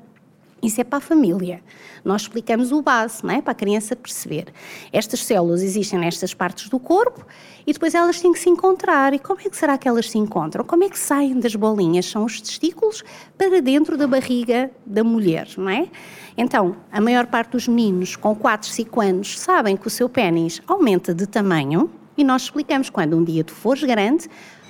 [0.63, 1.63] Isso é para a família.
[2.05, 3.41] Nós explicamos o base, não é?
[3.41, 4.53] Para a criança perceber.
[4.93, 7.25] Estas células existem nestas partes do corpo
[7.67, 9.15] e depois elas têm que se encontrar.
[9.15, 10.65] E como é que será que elas se encontram?
[10.65, 12.07] Como é que saem das bolinhas?
[12.07, 13.05] São os testículos
[13.37, 15.89] para dentro da barriga da mulher, não é?
[16.37, 20.61] Então, a maior parte dos meninos com 4, 5 anos sabem que o seu pênis
[20.67, 24.29] aumenta de tamanho e nós explicamos quando um dia tu fores grande,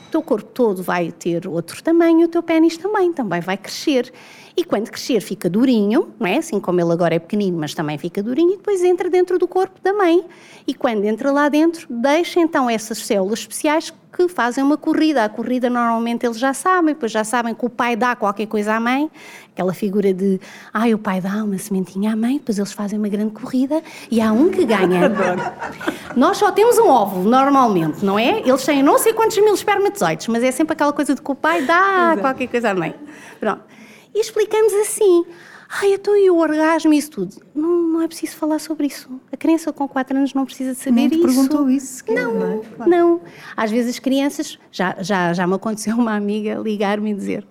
[0.08, 4.10] o teu corpo todo vai ter outro tamanho, o teu pênis também, também vai crescer.
[4.58, 6.38] E quando crescer fica durinho, não é?
[6.38, 9.46] Assim como ele agora é pequenino, mas também fica durinho, e depois entra dentro do
[9.46, 10.24] corpo da mãe.
[10.66, 15.22] E quando entra lá dentro, deixa então essas células especiais que fazem uma corrida.
[15.22, 18.74] A corrida normalmente eles já sabem, depois já sabem que o pai dá qualquer coisa
[18.74, 19.08] à mãe,
[19.52, 20.40] aquela figura de,
[20.74, 24.20] ai, o pai dá uma sementinha à mãe, depois eles fazem uma grande corrida e
[24.20, 25.08] há um que ganha.
[26.16, 28.40] Nós só temos um óvulo, normalmente, não é?
[28.40, 31.36] Eles têm não sei quantos mil espermatozoides, mas é sempre aquela coisa de que o
[31.36, 32.20] pai dá Exato.
[32.22, 32.92] qualquer coisa à mãe.
[33.38, 33.77] Pronto.
[34.14, 35.24] E explicamos assim.
[35.70, 37.36] Ai, então e o orgasmo e isso tudo?
[37.54, 39.20] Não, não é preciso falar sobre isso.
[39.30, 41.26] A criança com 4 anos não precisa de saber te isso.
[41.26, 42.60] perguntou isso sequer, não, não, é?
[42.74, 42.90] claro.
[42.90, 43.20] não.
[43.54, 47.46] Às vezes as crianças, já, já, já me aconteceu uma amiga ligar-me e dizer,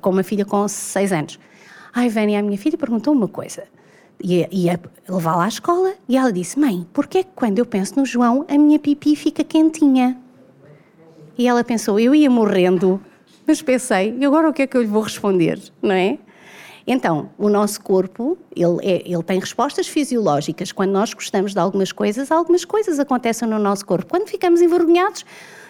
[0.00, 1.38] com uma filha com 6 anos,
[1.92, 3.64] ai, Vânia, a minha filha perguntou uma coisa.
[4.24, 7.98] Ia, ia levá-la à escola e ela disse, mãe, porquê é que quando eu penso
[7.98, 10.18] no João a minha pipi fica quentinha?
[11.36, 13.00] E ela pensou, eu ia morrendo,
[13.46, 16.18] mas pensei, e agora o que é que eu lhe vou responder, não é?
[16.86, 20.72] Então, o nosso corpo, ele, é, ele, tem respostas fisiológicas.
[20.72, 24.10] Quando nós gostamos de algumas coisas, algumas coisas acontecem no nosso corpo.
[24.10, 25.24] Quando ficamos envergonhados,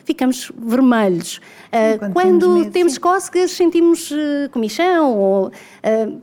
[0.04, 1.36] ficamos vermelhos.
[1.36, 5.18] Uh, quando, quando, temos, medo, temos cócegas, sentimos uh, comichão.
[5.18, 6.22] Ou, uh,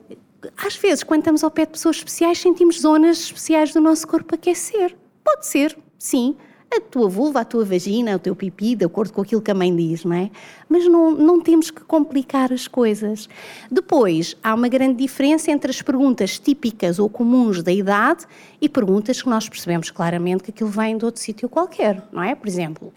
[0.58, 4.34] às vezes, quando estamos ao pé de pessoas especiais, sentimos zonas especiais do nosso corpo
[4.34, 4.96] aquecer.
[5.24, 6.36] Pode ser, sim
[6.72, 9.56] a tua vulva, a tua vagina, o teu pipi, de acordo com aquilo que a
[9.56, 10.30] mãe diz, não é?
[10.68, 13.28] Mas não, não temos que complicar as coisas.
[13.72, 18.26] Depois, há uma grande diferença entre as perguntas típicas ou comuns da idade
[18.62, 22.36] e perguntas que nós percebemos claramente que aquilo vem de outro sítio qualquer, não é?
[22.36, 22.94] Por exemplo,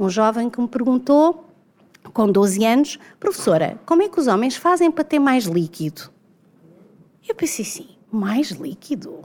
[0.00, 1.44] um jovem que me perguntou,
[2.14, 6.10] com 12 anos, professora, como é que os homens fazem para ter mais líquido?
[7.28, 9.20] Eu pensei assim, mais líquido?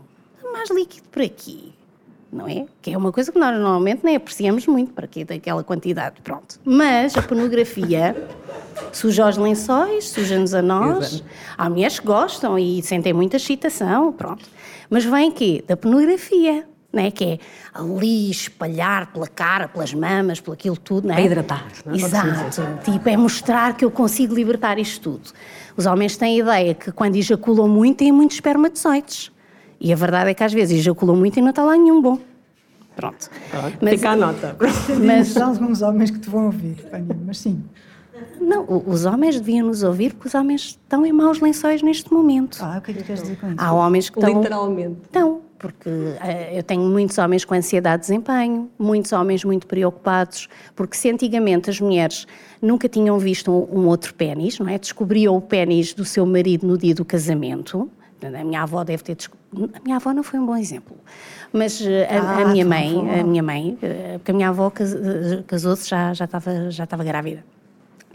[0.54, 1.77] Mais líquido por aqui?
[2.32, 2.66] Não é?
[2.82, 6.60] Que é uma coisa que nós normalmente nem apreciamos muito para quê daquela quantidade, pronto.
[6.64, 8.16] Mas a pornografia
[8.92, 11.14] suja os lençóis, suja-nos a nós.
[11.14, 11.30] Exato.
[11.58, 14.46] Há mulheres que gostam e sentem muita excitação, pronto.
[14.90, 15.64] Mas vem quê?
[15.68, 17.12] Da pornografia, não é?
[17.12, 17.40] Que é
[17.74, 21.22] ali espalhar pela cara, pelas mamas, por aquilo tudo, não é?
[21.22, 21.98] É hidratar, não é?
[21.98, 22.62] Exato.
[22.84, 25.32] Tipo, é mostrar que eu consigo libertar isto tudo.
[25.76, 29.32] Os homens têm a ideia que quando ejaculam muito têm muitos espermatozoides.
[29.80, 32.20] E a verdade é que às vezes ejaculou muito e não está lá nenhum bom.
[32.96, 33.30] Pronto.
[33.54, 34.58] Ah, mas, fica a nota.
[35.06, 36.78] Mas alguns homens que te vão ouvir,
[37.26, 37.64] mas sim.
[38.42, 42.58] Não, os homens deviam nos ouvir porque os homens estão em maus lençóis neste momento.
[42.62, 43.56] Ah, o que é que queres dizer com isso?
[43.60, 44.42] Há homens que estão.
[44.42, 44.98] Literalmente.
[45.04, 50.48] Estão, porque uh, eu tenho muitos homens com ansiedade de desempenho, muitos homens muito preocupados,
[50.76, 52.26] porque se antigamente as mulheres
[52.62, 54.78] nunca tinham visto um, um outro pênis, não é?
[54.78, 57.90] Descobriam o pênis do seu marido no dia do casamento,
[58.24, 59.18] a minha avó deve ter.
[59.54, 60.98] A minha avó não foi um bom exemplo.
[61.54, 63.78] Mas eh, a, ah, a minha mãe, a minha mãe,
[64.16, 67.44] porque a minha avó eh, casou-se já, já, estava, já estava grávida.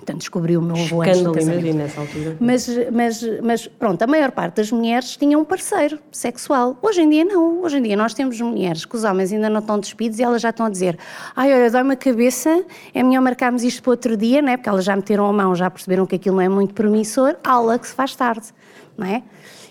[0.02, 1.76] Portanto, descobriu o meu avô antes do casamento.
[1.76, 2.36] nessa altura.
[2.40, 6.76] Mas, mas, mas, pronto, a maior parte das mulheres tinha um parceiro sexual.
[6.82, 7.62] Hoje em dia não.
[7.62, 10.42] Hoje em dia nós temos mulheres que os homens ainda não estão despidos e elas
[10.42, 10.98] já estão a dizer
[11.36, 14.56] ai, olha, dói-me a cabeça, é melhor marcarmos isto para outro dia, não é?
[14.56, 17.78] Porque elas já meteram a mão, já perceberam que aquilo não é muito promissor, ala
[17.78, 18.48] que se faz tarde,
[18.98, 19.22] não é?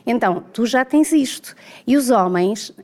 [0.05, 1.55] Então, tu já tens isto.
[1.85, 2.75] E os homens uh,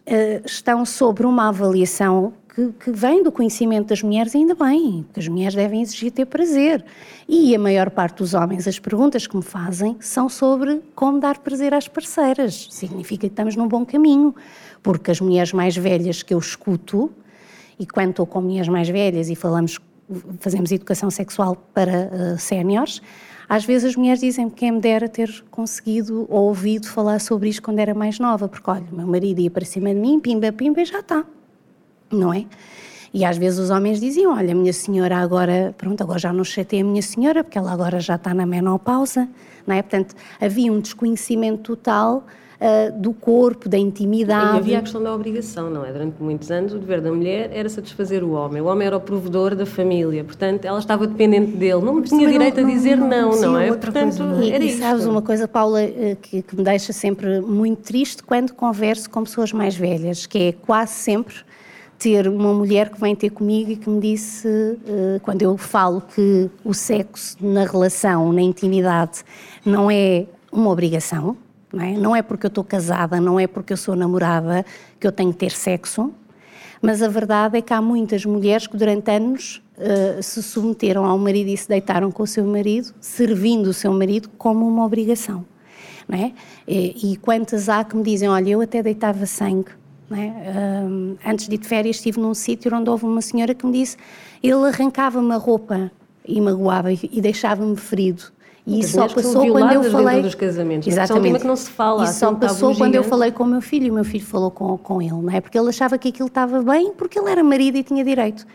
[0.45, 5.27] estão sobre uma avaliação que, que, vem do conhecimento das mulheres, ainda bem, que as
[5.27, 6.83] mulheres devem exigir ter prazer.
[7.29, 11.37] E a maior parte dos homens, as perguntas que me fazem são sobre como dar
[11.37, 12.67] prazer às parceiras.
[12.71, 14.33] Significa que estamos num bom caminho,
[14.81, 17.11] porque as mulheres mais velhas que eu escuto,
[17.79, 19.79] e quando estou com mulheres mais velhas e falamos,
[20.39, 23.01] fazemos educação sexual para uh, séniores,
[23.49, 27.61] às vezes as mulheres dizem quem me dera ter conseguido ou ouvido falar sobre isto
[27.61, 30.81] quando era mais nova, porque olha, meu marido ia para cima de mim, pimba, pimba,
[30.81, 31.23] e já está,
[32.11, 32.45] não é?
[33.13, 36.81] E às vezes os homens diziam: Olha, minha senhora agora, pronto, agora já não chatei
[36.81, 39.27] a minha senhora, porque ela agora já está na menopausa,
[39.65, 39.81] não é?
[39.81, 42.25] Portanto, havia um desconhecimento total
[42.59, 44.55] uh, do corpo, da intimidade.
[44.55, 45.91] E havia a questão da obrigação, não é?
[45.91, 48.61] Durante muitos anos o dever da mulher era satisfazer o homem.
[48.61, 51.81] O homem era o provedor da família, portanto ela estava dependente dele.
[51.81, 53.67] Não tinha direito não, a dizer não, não, não, é?
[53.67, 57.81] Portanto, coisa, era e, sabes uma coisa, Paula, eh, que, que me deixa sempre muito
[57.81, 61.35] triste quando converso com pessoas mais velhas, que é quase sempre
[61.97, 66.01] ter uma mulher que vem ter comigo e que me disse, uh, quando eu falo
[66.01, 69.23] que o sexo na relação, na intimidade,
[69.65, 71.35] não é uma obrigação,
[71.71, 71.93] não é?
[71.93, 74.65] Não é porque eu estou casada, não é porque eu sou namorada
[74.99, 76.13] que eu tenho que ter sexo,
[76.81, 81.17] mas a verdade é que há muitas mulheres que durante anos uh, se submeteram ao
[81.17, 85.45] marido e se deitaram com o seu marido, servindo o seu marido como uma obrigação.
[86.07, 86.31] Não é?
[86.65, 89.71] e, e quantas há que me dizem: Olha, eu até deitava sangue.
[90.09, 90.85] É?
[90.85, 93.73] Um, antes de ir de férias, estive num sítio onde houve uma senhora que me
[93.73, 93.97] disse:
[94.41, 95.91] ele arrancava-me a roupa
[96.25, 98.23] e magoava e deixava-me ferido.
[98.67, 100.21] E isso só passou quando eu falei.
[100.21, 101.33] dos casamentos, Exatamente.
[101.33, 101.39] Né?
[101.39, 102.03] que não se fala.
[102.03, 104.51] Isso só passou quando eu falei com o meu filho e o meu filho falou
[104.51, 105.39] com, com ele, não é?
[105.39, 108.45] Porque ele achava que aquilo estava bem, porque ele era marido e tinha direito.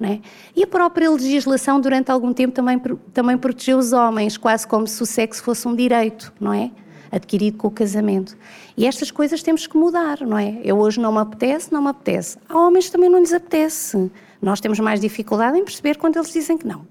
[0.00, 0.20] É?
[0.54, 2.78] E a própria legislação, durante algum tempo, também,
[3.12, 6.70] também protegeu os homens, quase como se o sexo fosse um direito, não é?
[7.10, 8.36] Adquirido com o casamento.
[8.76, 10.60] E estas coisas temos que mudar, não é?
[10.62, 12.38] Eu hoje não me apetece, não me apetece.
[12.48, 14.10] Há homens que também não lhes apetece.
[14.40, 16.86] Nós temos mais dificuldade em perceber quando eles dizem que não.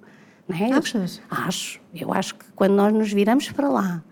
[0.47, 0.71] Não é?
[0.71, 1.21] Achas?
[1.29, 1.79] Acho.
[1.93, 4.03] Eu acho que quando nós nos viramos para lá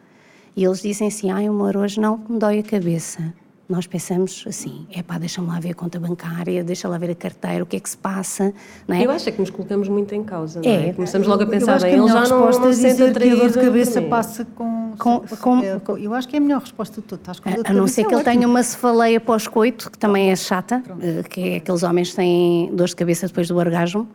[0.56, 3.34] e eles dizem assim, ai amor, hoje não me dói a cabeça
[3.74, 7.16] nós pensamos assim, é pá, deixa-me lá ver a conta bancária, deixa lá ver a
[7.16, 8.54] carteira, o que é que se passa,
[8.88, 9.06] não é?
[9.06, 10.90] Eu acho é que nos colocamos muito em causa, não é?
[10.90, 14.02] é Começamos logo a pensar, bem, ele já não, não sente a dor de cabeça
[14.02, 17.40] passa com, com, com, com, Eu acho que é a melhor resposta de tudo, estás
[17.40, 20.84] com A, a não ser que ele tenha uma cefaleia pós-coito, que também é chata,
[21.02, 24.08] eh, que é aqueles homens que têm dor de cabeça depois do orgasmo,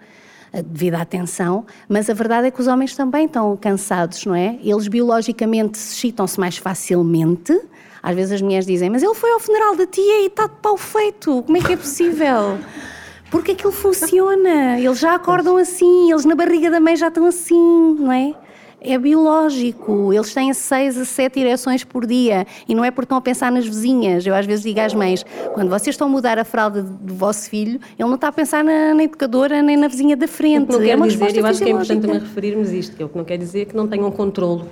[0.52, 4.34] eh, devido à tensão, mas a verdade é que os homens também estão cansados, não
[4.34, 4.58] é?
[4.62, 7.58] Eles biologicamente excitam-se mais facilmente,
[8.02, 10.56] às vezes as mulheres dizem, mas ele foi ao funeral da tia e está de
[10.62, 12.58] pau feito, como é que é possível?
[13.30, 17.96] Porque aquilo funciona, eles já acordam assim, eles na barriga da mãe já estão assim,
[17.98, 18.34] não é?
[18.80, 23.18] É biológico, eles têm seis a sete ereções por dia e não é porque estão
[23.18, 24.24] a pensar nas vizinhas.
[24.24, 27.50] Eu às vezes digo às mães: quando vocês estão a mudar a fralda do vosso
[27.50, 30.70] filho, ele não está a pensar na, na educadora nem na vizinha da frente.
[30.70, 33.06] não quer é uma dizer, eu acho que é importante também referirmos isto, que é
[33.06, 34.62] o que não quer dizer que não tenham controle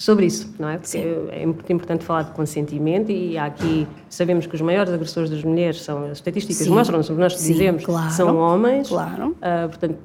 [0.00, 0.78] sobre isso, não é?
[0.78, 1.28] Porque Sim.
[1.30, 5.44] é muito importante falar de consentimento e há aqui, sabemos que os maiores agressores das
[5.44, 8.88] mulheres são, as estatísticas mostram, sobre nós Sim, dizemos, claro, são homens.
[8.88, 9.36] Claro.
[9.36, 9.98] Uh, portanto,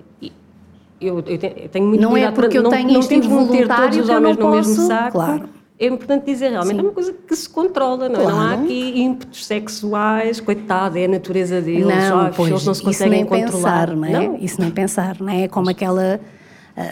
[1.08, 3.98] eu, eu, tenho muito Não é porque eu tenho não, não temos de meter todos
[3.98, 5.12] os homens no posso, mesmo saco.
[5.12, 5.50] Claro.
[5.78, 6.80] É importante dizer, realmente Sim.
[6.80, 8.24] é uma coisa que se controla, não, é?
[8.24, 12.82] não há aqui ímpetos sexuais, coitado, é a natureza deles, não, pois, eles não se
[12.82, 13.88] conseguem isso nem controlar.
[13.88, 14.28] Pensar, não é?
[14.28, 14.38] Não?
[14.38, 15.44] Isso nem pensar, não é?
[15.44, 16.20] É como aquela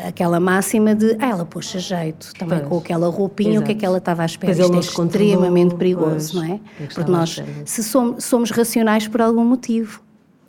[0.08, 2.70] aquela máxima de ah, ela puxa jeito, também pois.
[2.70, 3.64] com aquela roupinha, Exato.
[3.64, 4.54] o que é que ela estava à espera?
[4.54, 6.34] Isto é extremamente perigoso, pois.
[6.34, 6.60] não é?
[6.94, 10.02] Porque nós, se somos, somos racionais por algum motivo,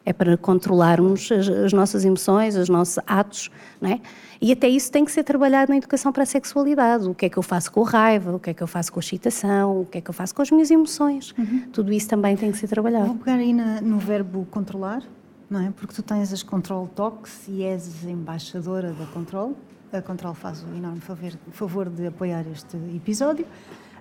[0.07, 4.01] é para controlarmos as, as, nossas emoções, os nossos atos, não é?
[4.41, 7.09] E até isso tem que ser trabalhado na educação para a sexualidade.
[7.09, 8.93] O que é que eu faço com a raiva, o que é que eu faço
[8.93, 11.35] com a excitação, o que é que eu faço com as minhas emoções.
[11.39, 11.63] Uhum.
[11.73, 13.07] Tudo isso também tem que ser trabalhado.
[13.07, 15.03] Vou pegar aí na, no verbo controlar,
[15.49, 15.71] não é?
[15.71, 19.57] Porque tu tens as Control Talks e és embaixadora da Control.
[19.91, 23.47] A Control faz o enorme favor, favor de apoiar este episódio.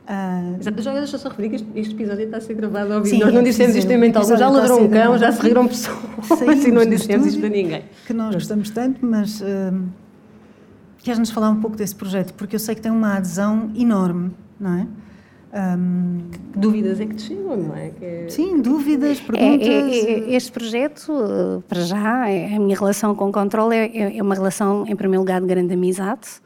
[0.03, 3.01] Uh, Exato, já deixa só referir que este, este, episódio está a ser gravado ao
[3.01, 3.23] vivo.
[3.23, 6.71] Nós não dissemos isto em mental, já ladrou um cão, já se riram pessoas e
[6.71, 7.83] não dissemos isto a ninguém.
[8.05, 9.81] Que nós gostamos tanto, mas uh,
[10.97, 12.33] queres-nos falar um pouco desse projeto?
[12.33, 14.87] Porque eu sei que tem uma adesão enorme, não é?
[15.53, 17.91] Um, que dúvidas é que te chegam, não é?
[17.91, 18.25] Que...
[18.27, 19.67] Sim, dúvidas, perguntas.
[19.67, 24.17] É, é, é, este projeto, para já, é, a minha relação com o controle é,
[24.17, 26.41] é, uma relação, em primeiro lugar, de grande amizade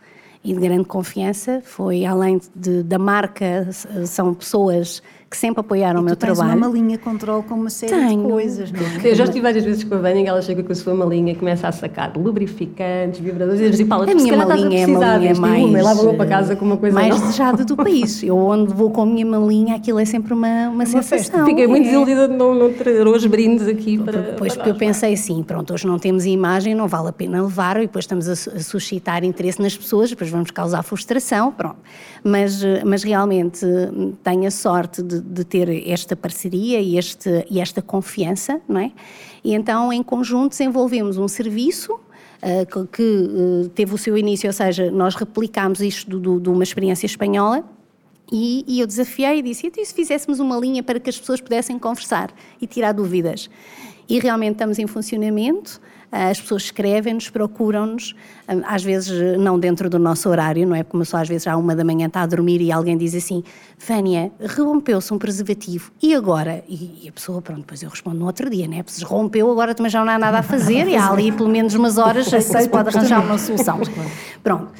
[0.47, 1.61] e de grande confiança.
[1.61, 3.67] Foi além de, da marca,
[4.05, 6.51] são pessoas que sempre apoiaram e o meu trabalho.
[6.51, 8.23] Tens uma malinha controle com uma série Tenho.
[8.23, 9.11] de coisas, não é?
[9.11, 11.33] Eu já estive várias vezes com a Vânia e ela chega com a sua malinha
[11.33, 15.35] e começa a sacar lubrificantes, vibradores e diz, Paula, a minha malinha é a malinha
[15.35, 15.63] mais...
[15.63, 17.19] E leva para casa com uma coisa Mais não.
[17.19, 18.23] desejada do país.
[18.23, 21.17] Eu onde vou com a minha malinha, aquilo é sempre uma, uma, uma sensação.
[21.17, 21.45] Festa.
[21.45, 21.85] Fiquei muito é.
[21.85, 24.21] desiludida de não, não ter hoje brindes aqui para...
[24.21, 27.77] Depois porque eu pensei assim, pronto, hoje não temos imagem, não vale a pena levar
[27.77, 31.77] e depois estamos a, a suscitar interesse nas pessoas, depois vamos causar frustração, pronto.
[32.23, 33.65] Mas, mas realmente
[34.23, 38.91] tenho a sorte de, de ter esta parceria e, este, e esta confiança, não é?
[39.43, 44.53] E então, em conjunto, desenvolvemos um serviço uh, que, uh, teve o seu início, ou
[44.53, 47.63] seja, nós replicámos isto de uma experiência espanhola,
[48.31, 51.39] e, e, eu desafiei e disse: e se fizéssemos uma linha para que as pessoas
[51.39, 53.49] pudessem conversar e tirar dúvidas?
[54.09, 55.79] E realmente estamos em funcionamento.
[56.11, 58.15] Ah, as pessoas escrevem-nos, procuram-nos,
[58.47, 60.83] ah, às vezes não dentro do nosso horário, não é?
[60.83, 63.43] Como só às vezes à uma da manhã está a dormir e alguém diz assim:
[63.77, 66.63] Vânia, rompeu-se um preservativo, e agora?
[66.67, 68.83] E, a pessoa, pronto, depois eu respondo no outro dia, né?
[68.87, 71.73] Se rompeu, agora também já não há nada a fazer, e há ali pelo menos
[71.73, 73.79] umas horas, já se pode arranjar uma solução.
[74.41, 74.71] Pronto.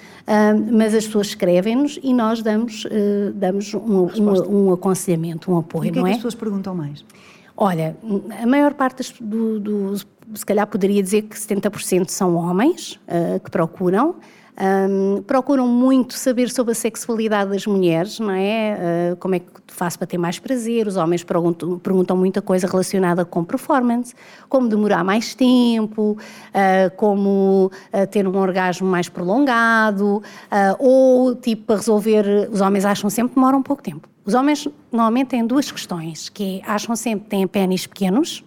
[0.71, 5.85] Mas as pessoas escrevem-nos e nós damos, uh, damos um, um, um, aconselhamento, um apoio,
[5.85, 6.09] e o que não é?
[6.09, 7.05] que as pessoas perguntam mais?
[7.55, 7.97] Olha,
[8.41, 9.95] a maior parte dos, do,
[10.33, 14.15] se calhar poderia dizer que 70% são homens uh, que procuram.
[14.59, 19.13] Um, procuram muito saber sobre a sexualidade das mulheres, não é?
[19.13, 20.87] Uh, como é que faço para ter mais prazer?
[20.87, 24.15] Os homens perguntam, perguntam muita coisa relacionada com performance,
[24.49, 30.23] como demorar mais tempo, uh, como uh, ter um orgasmo mais prolongado,
[30.79, 32.49] ou tipo para resolver.
[32.51, 34.09] Os homens acham sempre que demora um pouco tempo.
[34.25, 38.43] Os homens normalmente têm duas questões, que é, acham sempre que têm pênis pequenos,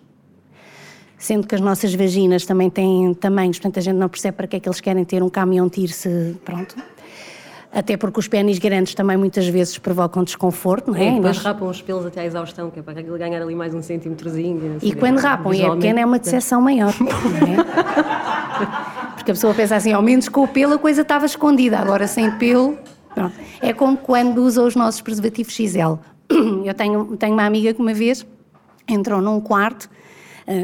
[1.21, 4.57] sendo que as nossas vaginas também têm tamanhos, portanto a gente não percebe para que
[4.57, 6.75] é que eles querem ter um caminhão tiro se pronto.
[7.73, 11.05] até porque os pênis grandes também muitas vezes provocam desconforto, não é?
[11.05, 13.41] É, E depois nós- rapam os pelos até à exaustão, que é para aquilo ganhar
[13.43, 14.79] ali mais um centímetrozinho.
[14.83, 17.61] E quando rapam e é pequena é uma decepção maior, não é?
[19.15, 22.07] Porque a pessoa pensa assim, ao menos com o pelo a coisa estava escondida, agora
[22.07, 22.77] sem pelo.
[23.15, 23.35] pronto.
[23.61, 25.99] É como quando usa os nossos preservativos XL.
[26.65, 28.27] Eu tenho, tenho uma amiga que uma vez
[28.89, 29.89] entrou num quarto,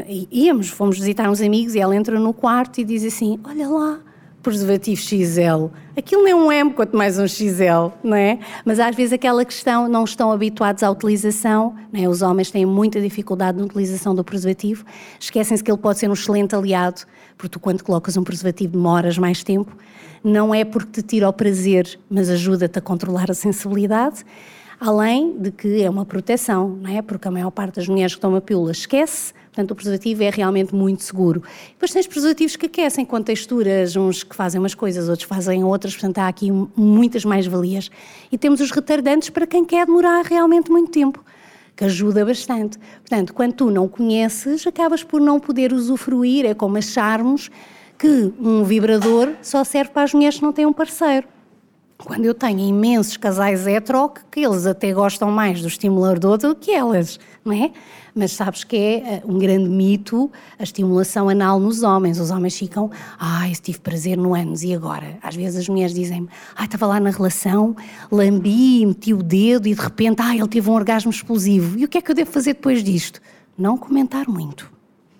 [0.07, 3.67] e íamos, fomos visitar uns amigos e ela entrou no quarto e diz assim: Olha
[3.69, 3.99] lá,
[4.47, 5.67] preservativo XL.
[5.97, 8.39] Aquilo não é um M, quanto mais um XL, não é?
[8.63, 12.07] Mas às vezes aquela questão, não estão habituados à utilização, não é?
[12.07, 14.85] os homens têm muita dificuldade na utilização do preservativo,
[15.19, 17.01] esquecem-se que ele pode ser um excelente aliado,
[17.37, 19.75] porque tu quando colocas um preservativo demoras mais tempo,
[20.23, 24.23] não é porque te tira o prazer, mas ajuda-te a controlar a sensibilidade,
[24.79, 27.01] além de que é uma proteção, não é?
[27.01, 30.29] Porque a maior parte das mulheres que tomam a pílula esquece, portanto o preservativo é
[30.29, 31.41] realmente muito seguro.
[31.69, 35.93] Depois tens preservativos que aquecem com texturas, uns que fazem umas coisas, outros fazem outras,
[35.93, 37.89] portanto há aqui muitas mais-valias.
[38.31, 41.25] E temos os retardantes para quem quer demorar realmente muito tempo
[41.75, 42.77] que ajuda bastante.
[42.99, 47.49] Portanto, quando tu não conheces, acabas por não poder usufruir, é como acharmos
[47.97, 51.27] que um vibrador só serve para as mulheres que não têm um parceiro.
[51.97, 56.71] Quando eu tenho imensos casais hetero, que eles até gostam mais do estimulador do que
[56.71, 57.71] elas, não é?
[58.17, 62.19] Mas sabes que é eh, um grande mito a estimulação anal nos homens.
[62.19, 62.89] Os homens ficam,
[63.19, 65.19] ai, tive prazer no ânus, e agora?
[65.21, 67.75] Às vezes as mulheres dizem-me, ai, estava lá na relação,
[68.11, 71.77] lambi, meti o dedo e de repente, ai, ele teve um orgasmo explosivo.
[71.77, 73.21] E o que é que eu devo fazer depois disto?
[73.55, 74.71] Não comentar muito,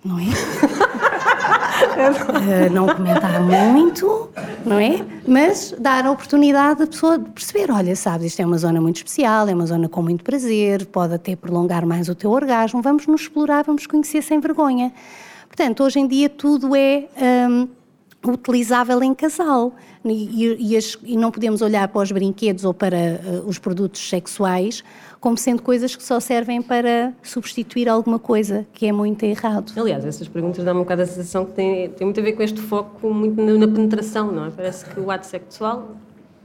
[0.04, 0.24] não é?
[1.78, 4.30] Uh, não comentar muito,
[4.64, 5.04] não é?
[5.26, 8.96] Mas dar a oportunidade da pessoa de perceber: olha, sabes, isto é uma zona muito
[8.96, 12.82] especial, é uma zona com muito prazer, pode até prolongar mais o teu orgasmo.
[12.82, 14.92] Vamos nos explorar, vamos conhecer sem vergonha.
[15.46, 17.08] Portanto, hoje em dia tudo é.
[17.48, 17.68] hum,
[18.26, 19.72] utilizável em casal
[20.04, 24.08] e, e- as- e não podemos olhar para os brinquedos ou para eh, os produtos
[24.08, 24.82] sexuais
[25.20, 29.72] como sendo coisas que só servem para substituir alguma coisa, que é muito errado.
[29.76, 32.42] Aliás, essas perguntas dão-me um bocado a sensação que tem, tem muito a ver com
[32.42, 34.50] este foco muito na, na penetração, não é?
[34.50, 35.96] Parece que o ato sexual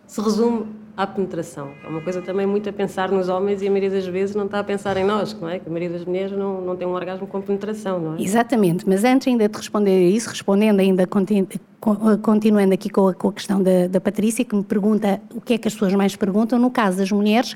[0.07, 0.65] se resume
[0.95, 1.69] à penetração.
[1.83, 4.45] É uma coisa também muito a pensar nos homens e a maioria das vezes não
[4.45, 5.57] está a pensar em nós, não é?
[5.59, 8.21] Que a maioria das mulheres não, não tem um orgasmo com penetração, não é?
[8.21, 11.47] Exatamente, mas antes ainda de responder a isso, respondendo ainda, conti-
[11.79, 15.41] con- continuando aqui com a, com a questão da, da Patrícia, que me pergunta o
[15.41, 17.55] que é que as pessoas mais perguntam, no caso das mulheres,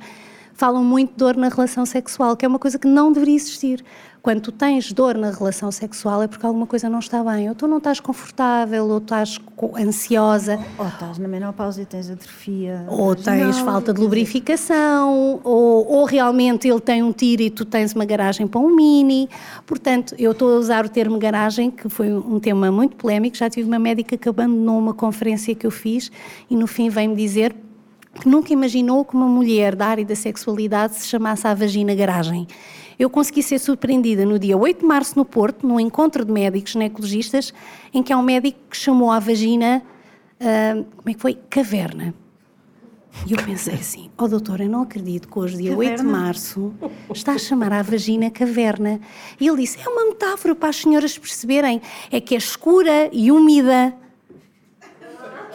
[0.58, 3.86] falam muito de dor na relação sexual, que é uma coisa que não deveria existir.
[4.24, 7.56] Quando tu tens dor na relação sexual é porque alguma coisa não está bem, ou
[7.56, 9.40] tu não estás confortável, ou estás
[9.80, 12.84] ansiosa, Ou estás na menopausa e tens atrofia.
[12.90, 17.64] ou tens vaginal, falta de lubrificação, ou, ou realmente ele tem um tiro e tu
[17.64, 19.30] tens uma garagem para um mini.
[19.66, 23.38] Portanto, eu estou a usar o termo garagem, que foi um tema muito polémico.
[23.38, 26.12] Já tive uma médica que abandonou uma conferência que eu fiz
[26.50, 27.56] e no fim veio-me dizer
[28.18, 32.48] que nunca imaginou que uma mulher da área da sexualidade se chamasse a vagina garagem.
[33.00, 36.72] Eu consegui ser surpreendida no dia 8 de março no Porto, num encontro de médicos
[36.72, 37.54] ginecologistas,
[37.94, 39.84] em que há um médico que chamou a vagina,
[40.40, 41.38] ah, como é que foi?
[41.50, 42.14] Caverna.
[43.26, 46.12] E eu pensei assim, ó doutor, eu não acredito que hoje, dia 8 de Caverna?
[46.12, 46.74] março,
[47.14, 49.00] está a chamar a vagina caverna.
[49.40, 53.32] E ele disse, é uma metáfora para as senhoras perceberem, é que é escura e
[53.32, 53.94] úmida.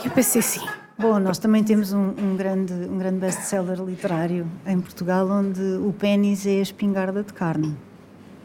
[0.03, 0.61] E eu pensei assim,
[1.03, 5.92] Bom, nós também temos um, um grande, um grande best-seller literário em Portugal, onde o
[5.92, 7.76] pênis é a espingarda de carne.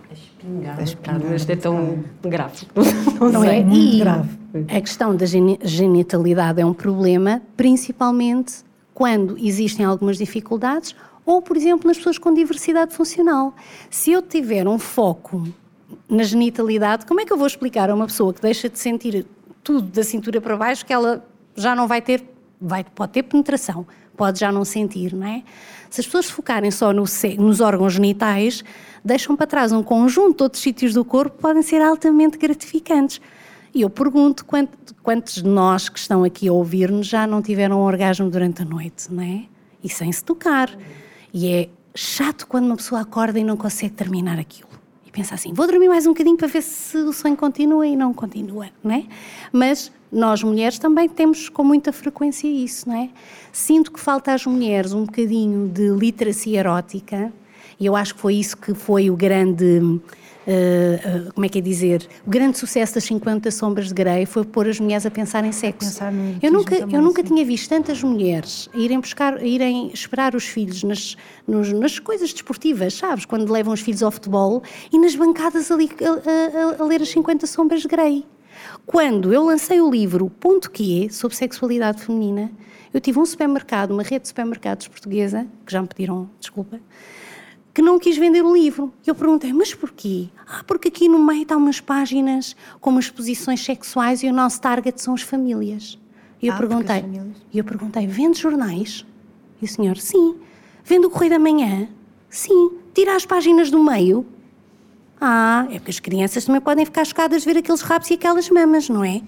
[0.09, 2.71] A espingarda, A espingarda isto é tão gráfico.
[3.31, 3.59] não sei.
[3.59, 3.63] é?
[3.63, 4.29] muito e grave.
[4.75, 8.55] a questão da geni- genitalidade é um problema, principalmente
[8.93, 10.95] quando existem algumas dificuldades
[11.25, 13.53] ou, por exemplo, nas pessoas com diversidade funcional.
[13.89, 15.47] Se eu tiver um foco
[16.09, 19.25] na genitalidade, como é que eu vou explicar a uma pessoa que deixa de sentir
[19.63, 21.23] tudo da cintura para baixo que ela
[21.55, 22.23] já não vai ter,
[22.59, 23.85] vai, pode ter penetração,
[24.15, 25.43] pode já não sentir, não é?
[25.89, 27.05] Se as pessoas focarem só no
[27.37, 28.63] nos órgãos genitais,
[29.03, 33.21] deixam para trás um conjunto de outros sítios do corpo que podem ser altamente gratificantes.
[33.73, 34.69] E eu pergunto quant-
[35.03, 38.65] quantos de nós que estão aqui a ouvir-nos já não tiveram um orgasmo durante a
[38.65, 39.43] noite, não é?
[39.83, 40.75] E sem se tocar.
[41.33, 44.66] E é chato quando uma pessoa acorda e não consegue terminar aquilo.
[45.17, 48.13] Pensa assim, vou dormir mais um bocadinho para ver se o sonho continua e não
[48.13, 49.03] continua, não é?
[49.51, 53.09] Mas nós mulheres também temos com muita frequência isso, não é?
[53.51, 57.33] Sinto que falta às mulheres um bocadinho de literacia erótica
[57.79, 59.99] e eu acho que foi isso que foi o grande
[60.47, 64.25] eh, eh, como é que é dizer, o grande sucesso das 50 sombras de Grey
[64.25, 65.89] foi pôr as mulheres a pensar em sexo.
[65.89, 69.91] Pensar no eu nunca, eu nunca tinha visto tantas mulheres a irem buscar, a irem
[69.93, 73.25] esperar os filhos nas, nos- nas coisas desportivas, sabes?
[73.25, 77.01] Quando levam os filhos ao futebol e nas bancadas ali a, a- a- a ler
[77.01, 78.25] as 50 sombras de Grey.
[78.85, 82.49] Quando eu lancei o livro Ponto Que sobre sexualidade feminina,
[82.93, 86.79] Eu tive um supermercado, uma rede de supermercados portuguesa, que já me pediram desculpa,
[87.77, 88.91] que não quis vender o livro.
[89.05, 90.29] Eu perguntei, mas porquê?
[90.47, 94.59] Ah, porque aqui no meio está umas páginas com umas posições sexuais e o nosso
[94.59, 95.95] target são as famílias.
[96.41, 97.05] E eu Ah, perguntei,
[97.53, 99.05] e eu perguntei, vende jornais?
[99.61, 100.37] E o senhor, sim.
[100.83, 101.87] Vende o Correio da Manhã?
[102.31, 102.71] Sim.
[102.95, 104.25] Tira as páginas do meio?
[105.21, 108.49] Ah, é porque as crianças também podem ficar chocadas de ver aqueles rabos e aquelas
[108.49, 109.21] mamas, não é?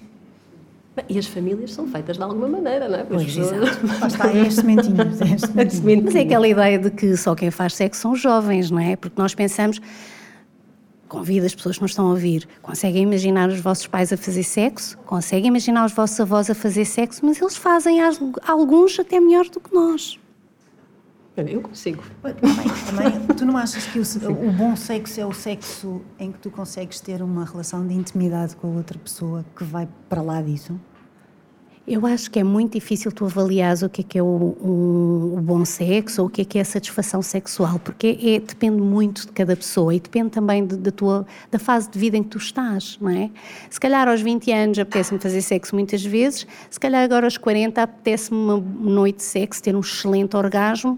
[1.08, 3.04] E as famílias são feitas de alguma maneira, não é?
[3.04, 3.50] Pois, Pois,
[4.00, 5.20] Lá está, é as sementinhas.
[5.20, 5.40] É as
[5.72, 6.04] sementinhas.
[6.04, 8.96] Mas é aquela ideia de que só quem faz sexo são os jovens, não é?
[8.96, 9.80] Porque nós pensamos,
[11.08, 14.42] convido as pessoas que nos estão a ouvir, conseguem imaginar os vossos pais a fazer
[14.44, 17.98] sexo, conseguem imaginar os vossos avós a fazer sexo, mas eles fazem
[18.46, 20.19] alguns até melhor do que nós.
[21.48, 22.02] Eu consigo.
[22.22, 22.34] Também,
[22.86, 26.50] também, tu não achas que o, o bom sexo é o sexo em que tu
[26.50, 30.78] consegues ter uma relação de intimidade com a outra pessoa que vai para lá disso?
[31.92, 35.34] Eu acho que é muito difícil tu avaliares o que é que é o, o-
[35.36, 38.80] o bom sexo ou o que é que é a satisfação sexual, porque é, depende
[38.80, 42.22] muito de cada pessoa e depende também de- da tua da fase de vida em
[42.22, 43.28] que tu estás, não é?
[43.68, 47.82] Se calhar aos 20 anos apetece-me fazer sexo muitas vezes, se calhar agora aos 40
[47.82, 50.96] apetece-me uma noite de sexo, ter um excelente orgasmo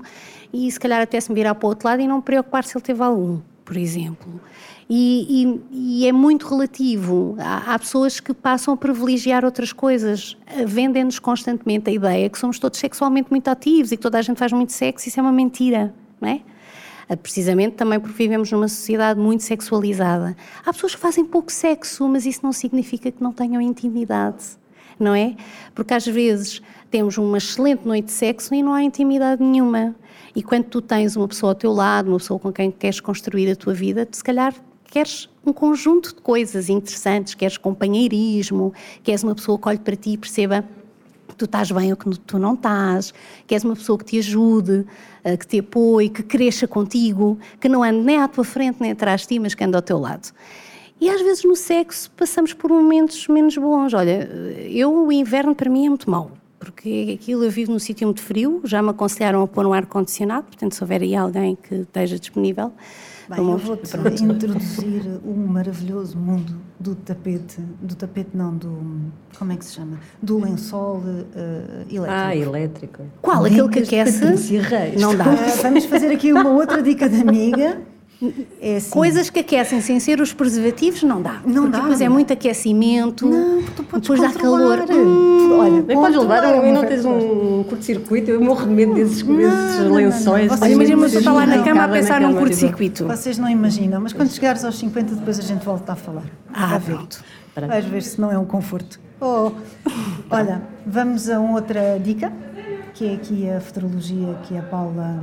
[0.53, 2.85] e se calhar apetece-me virar para o outro lado e não me preocupar se ele
[2.85, 4.29] teve algum, por exemplo.
[4.95, 7.35] E, e- e é muito relativo.
[7.39, 10.37] Há, há pessoas que passam a privilegiar outras coisas.
[10.47, 14.23] Eh, Vendem-nos constantemente a ideia que somos todos sexualmente muito ativos e que toda a
[14.23, 15.09] gente faz muito sexo.
[15.09, 16.43] Isso é uma mentira, não é?
[17.09, 20.37] Eh, Precisamente também porque vivemos numa sociedade muito sexualizada.
[20.63, 24.45] Há pessoas que fazem pouco sexo, mas isso não significa que não tenham intimidade,
[25.01, 25.35] não é?
[25.75, 29.95] Porque às vezes temos uma excelente noite de sexo e não há intimidade nenhuma.
[30.37, 33.51] E quando tu tens uma pessoa ao teu lado, uma pessoa com quem queres construir
[33.51, 34.55] a tua vida, tu se calhar
[34.93, 40.11] queres um conjunto de coisas interessantes, queres companheirismo, queres uma pessoa que olhe para ti
[40.11, 40.63] e perceba
[41.27, 43.15] que tu estás bem ou que tu não estás,
[43.47, 44.85] queres uma pessoa que te ajude,
[45.25, 48.91] eh, que te apoie, que cresça contigo, que não ande nem à tua frente nem
[48.91, 50.31] atrás de ti, mas que ande ao teu lado.
[51.01, 53.95] E às vezes no sexo passamos por momentos menos bons.
[53.95, 54.29] Olha,
[54.71, 58.21] eu o inverno para mim é muito mau, porque aquilo eu vivo num sítio muito
[58.21, 62.19] frio, já me aconselharam a pôr um ar-condicionado, portanto se houver aí alguém que esteja
[62.19, 62.71] disponível...
[63.35, 68.79] Bem, eu vou-te introduzir o maravilhoso mundo do tapete, do tapete não, do,
[69.39, 69.99] como é que se chama?
[70.23, 71.03] Do lençol
[71.35, 72.07] eh, elétrico.
[72.09, 73.03] Ah, elétrico.
[73.23, 73.45] Qual?
[73.45, 74.61] Aquele que de aquece?
[75.01, 75.25] Não dá.
[75.63, 77.81] Vamos fazer aqui uma outra dica de amiga.
[78.61, 81.41] É assim, Coisas que aquecem sem ser os preservativos não dá.
[81.45, 81.81] Não porque dá.
[81.81, 84.79] depois é muito aquecimento, Não, porque tu podes depois dá calor.
[84.79, 84.97] controlar.
[85.05, 88.31] Hum, Olha, Nem podes levar controlar um, e não tens um curto-circuito.
[88.31, 90.51] Eu morro de medo desses, Não, desses não, não, lençóis.
[90.51, 90.57] não.
[90.57, 92.35] Vocês Olha, imagina uma pessoa Vocês estar lá na não cama a pensar na num
[92.35, 93.07] cama, curto-circuito.
[93.07, 96.25] Vocês não imaginam, mas quando chegares aos 50 depois a gente volta a falar.
[96.55, 97.23] Ah, pronto.
[97.69, 99.01] Vais ver se não é um conforto.
[99.21, 99.53] Oh.
[100.31, 102.33] Olha, vamos a uma outra dica,
[102.95, 105.21] que é aqui a futurologia que a Paula...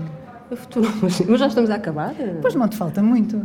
[0.52, 1.26] A futurologia.
[1.30, 2.14] Mas já estamos a acabar?
[2.41, 3.38] Pois não te falta muito.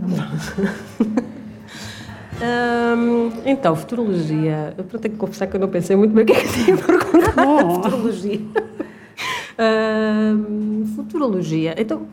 [2.42, 4.74] Hum, então, futurologia.
[4.76, 6.76] Eu tenho que confessar que eu não pensei muito bem o que é que tinha
[6.78, 7.34] perguntado.
[7.36, 7.74] Bom.
[7.82, 8.40] futurologia.
[9.58, 11.74] Hum, futurologia.
[11.78, 12.08] Então,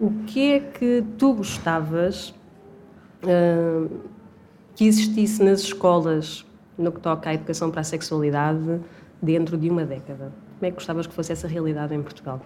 [0.00, 2.34] o que é que tu gostavas
[3.22, 3.88] hum,
[4.74, 6.44] que existisse nas escolas
[6.76, 8.80] no que toca à educação para a sexualidade
[9.22, 10.32] dentro de uma década?
[10.58, 12.40] Como é que gostavas que fosse essa realidade em Portugal?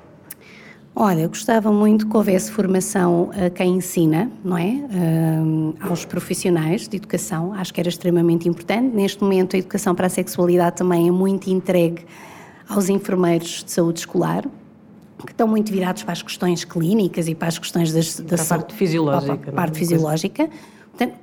[0.95, 4.65] Olha, eu gostava muito que houvesse formação a quem ensina, não é?
[4.91, 8.95] Hum, aos profissionais de educação, acho que era extremamente importante.
[8.97, 12.05] Neste momento, a educação para a sexualidade também é muito entregue
[12.69, 14.43] aos enfermeiros de saúde escolar,
[15.25, 18.35] que estão muito virados para as questões clínicas e para as questões das, da Para
[18.35, 19.55] a saúde- parte fisiológica, para a é?
[19.55, 20.51] parte fisiológica.
[20.97, 21.15] Portanto,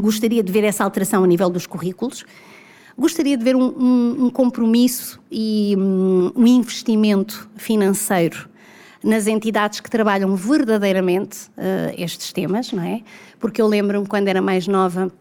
[0.00, 2.24] gostaria de ver essa alteração a nível dos currículos.
[2.96, 8.48] Gostaria de ver um, um- um compromisso e um, um investimento financeiro
[9.04, 13.02] nas entidades que trabalham verdadeiramente eh, estes temas, não é?
[13.38, 15.12] Porque eu lembro-me quando era mais nova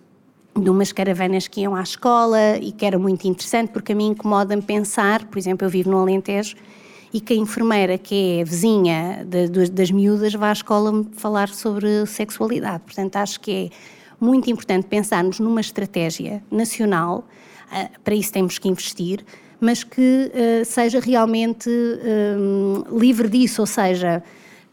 [0.57, 4.07] de umas caravanas que iam à escola e que era muito interessante, porque a mim
[4.11, 6.55] incomoda-me pensar, por exemplo, eu vivo no Alentejo
[7.11, 11.49] e que a enfermeira, que é vizinha de- das, das miúdas, vá à escola falar
[11.49, 12.83] sobre sexualidade.
[12.85, 13.69] Portanto, acho que é
[14.23, 17.27] muito importante pensarmos numa estratégia nacional,
[17.71, 19.25] ah, para isso temos que investir,
[19.63, 24.21] mas que ah, seja realmente hum, livre disso, ou seja,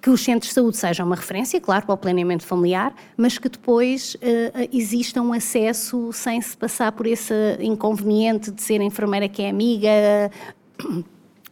[0.03, 3.49] que os centros de saúde sejam uma referência, claro, para o planeamento familiar, mas que
[3.49, 9.29] depois eh, exista um acesso sem se passar por esse inconveniente de ser a enfermeira
[9.29, 9.91] que é amiga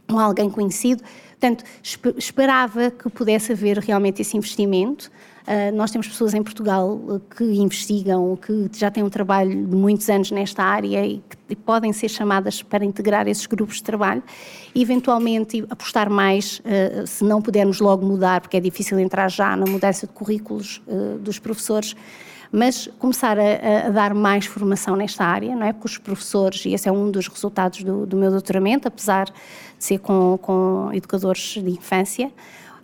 [0.09, 1.05] ou alguém conhecido,
[1.39, 1.65] Portanto,
[2.17, 5.09] esperava que pudesse haver realmente esse investimento.
[5.49, 7.01] Uh, nós temos pessoas em Portugal
[7.35, 11.91] que investigam, que já têm um trabalho de muitos anos nesta área e que podem
[11.91, 14.23] ser chamadas para integrar esses grupos de trabalho
[14.75, 19.57] e, eventualmente, apostar mais, uh, se não pudermos logo mudar, porque é difícil entrar já
[19.57, 21.97] na mudança de currículos uh, dos professores,
[22.53, 25.73] mas começar a, a, dar mais formação nesta área, não é?
[25.73, 29.33] Porque os professores, e esse é um dos resultados do, do meu doutoramento, apesar de
[29.79, 32.31] ser com, com educadores de infância,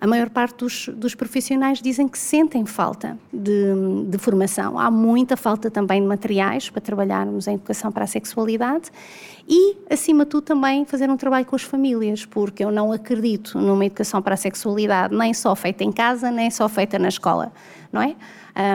[0.05, 3.73] a maior parte dos, dos, profissionais dizem que sentem falta de,
[4.07, 4.79] de, formação.
[4.79, 8.91] Há muita falta também de materiais para trabalharmos em educação para a sexualidade
[9.49, 13.59] e, acima de tudo, também fazer um trabalho com as famílias, porque eu não acredito
[13.59, 17.51] numa educação para a sexualidade nem só feita em casa, nem só feita na escola,
[17.91, 18.15] não é?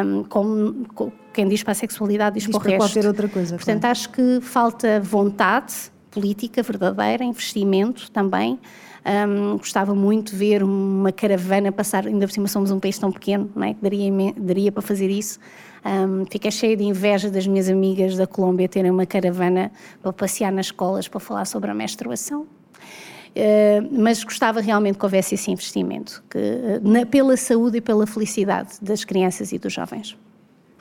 [0.03, 2.79] Um, como, como, quem diz para a sexualidade diz, diz para o resto.
[2.79, 3.55] qualquer outra coisa.
[3.55, 3.91] Portanto, claro.
[3.91, 8.59] acho que falta vontade política verdadeira, investimento também.
[9.05, 13.11] Um, gostava muito de ver uma caravana passar, ainda por cima somos um país tão
[13.11, 13.75] pequeno, não é?
[13.81, 15.39] daria, daria para fazer isso.
[15.85, 19.71] Um, fiquei cheia de inveja das minhas amigas da Colômbia terem uma caravana
[20.01, 22.41] para passear nas escolas para falar sobre a menstruação.
[22.41, 28.71] Uh, mas gostava realmente que houvesse esse investimento, que, na, pela saúde e pela felicidade
[28.81, 30.17] das crianças e dos jovens.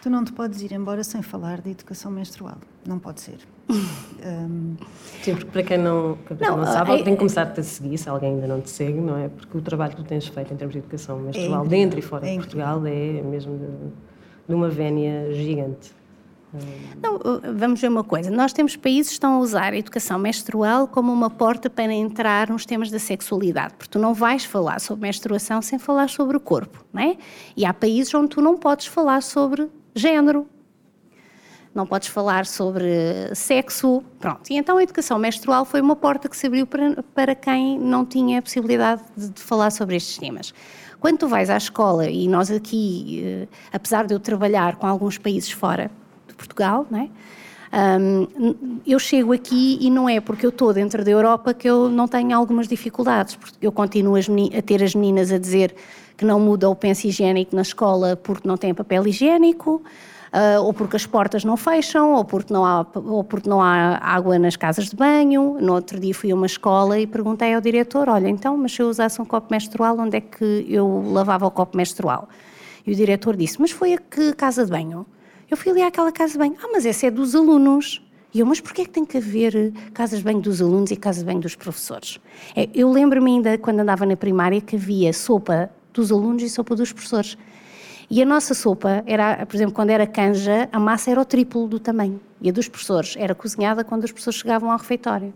[0.09, 2.56] Tu não te podes ir embora sem falar de educação menstrual.
[2.86, 3.40] Não pode ser.
[3.68, 4.74] um...
[5.22, 7.62] Sim, porque para quem não, para quem não, não sabe, é, tem que começar-te a
[7.62, 9.28] seguir, se alguém ainda não te segue, não é?
[9.28, 12.02] Porque o trabalho que tu tens feito em termos de educação menstrual, é dentro e
[12.02, 13.66] fora é de Portugal, é mesmo de,
[14.48, 15.92] de uma vénia gigante.
[17.02, 17.20] Não,
[17.54, 18.30] vamos ver uma coisa.
[18.30, 22.48] Nós temos países que estão a usar a educação menstrual como uma porta para entrar
[22.48, 26.40] nos temas da sexualidade, porque tu não vais falar sobre menstruação sem falar sobre o
[26.40, 27.18] corpo, não é?
[27.54, 29.68] E há países onde tu não podes falar sobre
[29.99, 30.46] género,
[31.74, 34.51] não podes falar sobre sexo, pronto.
[34.51, 38.05] E então a educação menstrual foi uma porta que se abriu para, para quem não
[38.05, 40.53] tinha a possibilidade de, de falar sobre estes temas.
[40.99, 45.16] Quando tu vais à escola, e nós aqui, eh, apesar de eu trabalhar com alguns
[45.16, 45.90] países fora,
[46.36, 47.09] Portugal, não é?
[47.70, 51.90] Um, eu chego aqui e não é porque eu estou dentro da Europa que eu
[51.90, 55.74] não tenho algumas dificuldades, porque eu continuo a ter as meninas a dizer
[56.19, 59.81] que não muda o penso higiênico na escola porque não tem papel higiênico,
[60.33, 63.99] uh, ou porque as portas não fecham, ou porque não, há, ou porque não há
[64.03, 65.57] água nas casas de banho.
[65.61, 68.83] No outro dia fui a uma escola e perguntei ao diretor: Olha, então, mas se
[68.83, 72.29] eu usasse um copo menstrual, onde é que eu lavava o copo menstrual?
[72.85, 75.07] E o diretor disse: Mas foi a que casa de banho?
[75.49, 76.57] Eu fui ali àquela casa de banho.
[76.62, 78.03] Ah, mas essa é dos alunos.
[78.35, 80.97] E eu, mas porquê é que tem que haver casas de banho dos alunos e
[80.97, 82.21] casas de banho dos professores?
[82.55, 86.74] É, eu lembro-me ainda, quando andava na primária, que havia sopa dos alunos e sopa
[86.74, 87.36] dos professores.
[88.11, 91.68] E a nossa sopa era, por exemplo, quando era canja, a massa era o triplo
[91.68, 92.18] do tamanho.
[92.41, 95.34] E a dos professores era cozinhada quando os professores chegavam ao refeitório.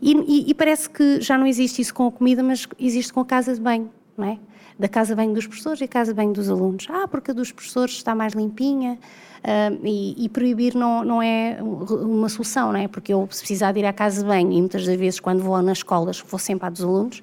[0.00, 3.20] E, e, e parece que já não existe isso com a comida, mas existe com
[3.20, 4.38] a casa de banho, não é?
[4.78, 6.86] Da casa de banho dos professores e a casa de banho dos alunos.
[6.90, 8.98] Ah, porque a dos professores está mais limpinha,
[9.46, 12.88] Uh, e, e, proibir não, não é uma solução, não é?
[12.88, 15.40] Porque eu, se precisar de ir à casa de banho, e muitas das vezes quando
[15.40, 17.22] vou nas escolas, vou sempre à dos alunos,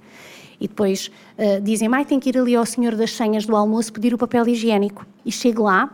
[0.59, 3.91] e depois uh, dizem, mãe, tem que ir ali ao senhor das senhas do almoço
[3.93, 5.05] pedir o papel higiênico.
[5.25, 5.89] E chego lá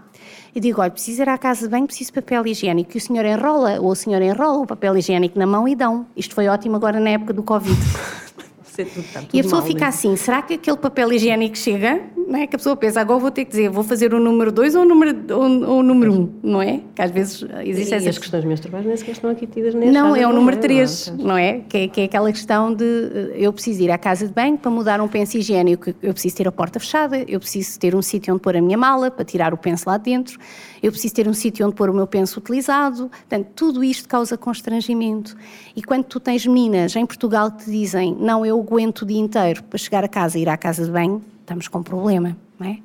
[0.54, 2.92] e digo, olha, preciso ir à casa de banho, preciso de papel higiênico.
[2.94, 6.06] E o senhor enrola, ou o senhor enrola o papel higiênico na mão e dão.
[6.16, 7.78] Isto foi ótimo agora na época do Covid.
[9.34, 12.02] e a pessoa fica assim, será que aquele papel higiênico chega?
[12.30, 12.46] Não é?
[12.46, 14.84] Que a pessoa pensa, agora vou ter que dizer, vou fazer o número 2 ou
[14.84, 15.34] o número 1,
[15.68, 16.82] ou, o número um, não é?
[16.94, 18.08] Que às vezes existe essa...
[18.08, 21.36] as questões menstruais nem sequer estão aqui tidas nesse Não, é o número 3, não
[21.36, 21.62] é?
[21.68, 21.88] Que, é?
[21.88, 25.02] que é aquela questão de eh, eu preciso ir à casa de banho para mudar
[25.02, 28.44] um penso higiênico, eu preciso ter a porta fechada, eu preciso ter um sítio onde
[28.44, 30.40] pôr a minha mala para tirar o penso lá dentro,
[30.84, 34.38] eu preciso ter um sítio onde pôr o meu penso utilizado, portanto, tudo isto causa
[34.38, 35.36] constrangimento.
[35.76, 39.20] E quando tu tens meninas em Portugal que te dizem, não, eu aguento o dia
[39.20, 42.38] inteiro para chegar a casa e ir à casa de banho, estamos com um problema,
[42.60, 42.80] não é?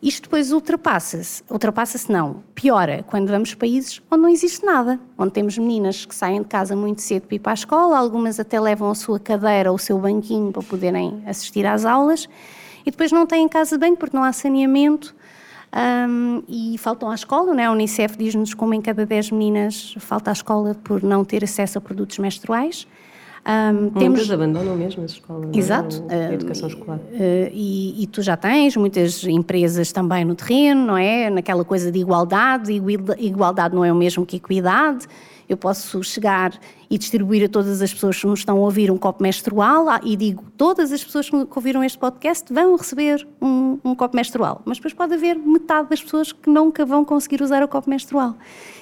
[0.00, 5.32] Isto depois ultrapassa-se, ultrapassa-se não, piora quando vamos para países onde não existe nada, onde
[5.32, 8.60] temos meninas que saem de casa muito cedo para ir para a escola, algumas até
[8.60, 12.28] levam a sua cadeira ou o seu banquinho para poderem assistir às aulas,
[12.84, 15.16] e depois não têm casa de banho porque não há saneamento,
[16.08, 17.64] um, e faltam à escola, né?
[17.64, 21.78] a Unicef diz-nos como em cada 10 meninas falta à escola por não ter acesso
[21.78, 22.86] a produtos menstruais.
[23.46, 24.30] Um, temos...
[24.30, 25.58] abandonam mesmo as escolas, é?
[25.58, 26.04] Exato.
[26.08, 26.28] É?
[26.28, 26.96] a educação escolar.
[26.96, 31.28] Uh, e, e, tu já tens muitas empresas também no terreno, não é?
[31.28, 32.72] Naquela coisa de igualdade,
[33.18, 35.06] igualdade não é o mesmo que equidade,
[35.46, 36.58] Eu posso chegar
[36.90, 40.00] e distribuir a todas as pessoas que nos estão a ouvir um copo menstrual ah,
[40.02, 44.62] e digo todas as pessoas que ouviram este podcast vão receber um, um copo menstrual.
[44.64, 48.36] Mas depois pode haver metade das pessoas que nunca vão conseguir usar o copo menstrual.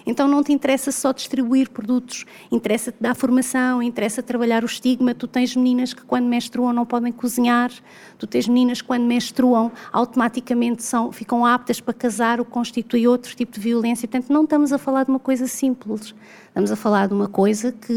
[0.05, 5.15] Então não te interessa só distribuir produtos, interessa-te dar formação, interessa trabalhar o estigma.
[5.15, 7.71] Tu tens meninas que quando menstruam não podem cozinhar,
[8.19, 13.07] tu tens meninas que quando menstruam automaticamente são, ficam aptas para casar, o que constitui
[13.07, 14.09] outro tipo de violência.
[14.09, 16.15] Portanto, não estamos a falar de uma coisa simples,
[16.49, 17.92] estamos a falar de uma coisa que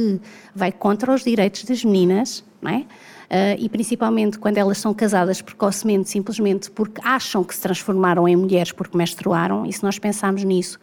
[0.54, 2.86] vai contra os direitos das meninas, não é?
[3.26, 8.36] Uh, e principalmente quando elas são casadas precocemente, simplesmente porque acham que se transformaram em
[8.36, 10.80] mulheres porque menstruaram, e se nós pensarmos nisso,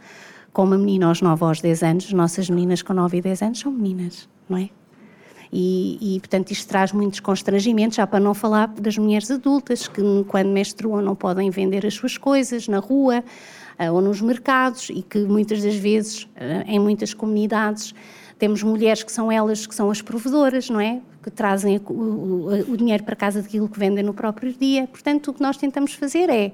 [0.53, 3.43] com uma menina aos 9 ou aos 10 anos, nossas meninas com 9 e 10
[3.43, 4.71] anos são meninas, não é?
[5.53, 10.03] E, e, portanto, isto traz muitos constrangimentos, já para não falar das mulheres adultas que,
[10.27, 13.23] quando menstruam, não podem vender as suas coisas na rua
[13.79, 17.95] uh, ou nos mercados e que muitas das vezes, uh, em muitas comunidades,
[18.43, 21.01] temos mulheres que são elas que são as provedoras, não é?
[21.23, 24.89] Que trazem o, o, o dinheiro para casa daquilo que vendem no próprio dia.
[24.89, 26.51] Portanto, o que nós tentamos fazer é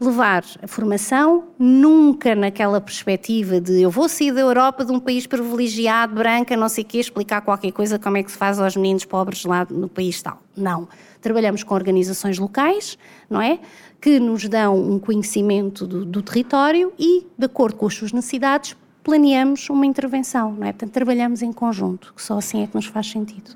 [0.00, 5.26] levar a formação nunca naquela perspectiva de eu vou sair da Europa de um país
[5.26, 8.76] privilegiado, branca, não sei o quê, explicar qualquer coisa como é que se faz aos
[8.76, 10.40] meninos pobres lá no país tal.
[10.56, 10.88] Não.
[11.20, 12.96] Trabalhamos com organizações locais,
[13.28, 13.58] não é?
[14.00, 18.76] Que nos dão um conhecimento do, do território e, de acordo com as suas necessidades,
[19.06, 20.72] planeamos uma intervenção, não é?
[20.72, 23.52] Portanto, trabalhamos em conjunto, que só assim é que nos faz sentido.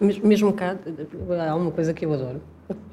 [0.00, 0.76] Mesmo cá,
[1.48, 2.40] há uma coisa que eu adoro,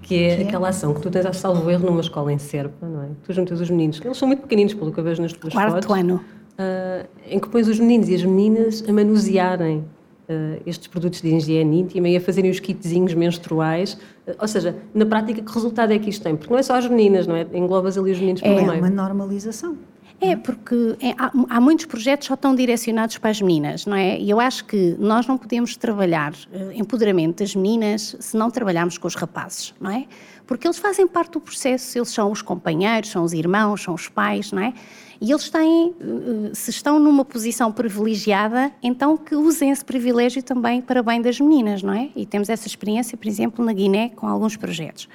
[0.01, 2.39] que é, que é aquela ação que tu tens a salvo erro numa escola em
[2.39, 3.09] Serpa, não é?
[3.23, 5.71] Tu juntas os meninos, eles são muito pequeninos, pelo que eu vejo nas tuas Quarto
[5.73, 5.85] fotos.
[5.85, 6.21] Quarto ano.
[6.53, 11.27] Uh, em que pões os meninos e as meninas a manusearem uh, estes produtos de
[11.27, 13.99] higiene íntima e a fazerem os kitzinhos menstruais.
[14.27, 16.35] Uh, ou seja, na prática, que resultado é que isto tem?
[16.35, 17.45] Porque não é só as meninas, não é?
[17.53, 18.73] Englobas ali os meninos pelo é meio.
[18.73, 19.77] É uma normalização.
[20.21, 24.17] É, porque é, há, há, muitos projetos só estão direcionados para as meninas, não é?
[24.17, 28.97] E eu acho que nós não podemos trabalhar uh, empoderamento das meninas se não trabalharmos
[28.97, 30.05] com os rapazes, não é?
[30.47, 34.07] Porque eles fazem parte do processo, eles são os companheiros, são os irmãos, são os
[34.07, 34.73] pais, não é?
[35.19, 40.81] E eles têm, uh, se estão numa posição privilegiada, então que usem esse privilégio também
[40.81, 42.09] para bem das meninas, não é?
[42.15, 45.09] E temos essa experiência, por exemplo, na Guiné, com alguns projetos.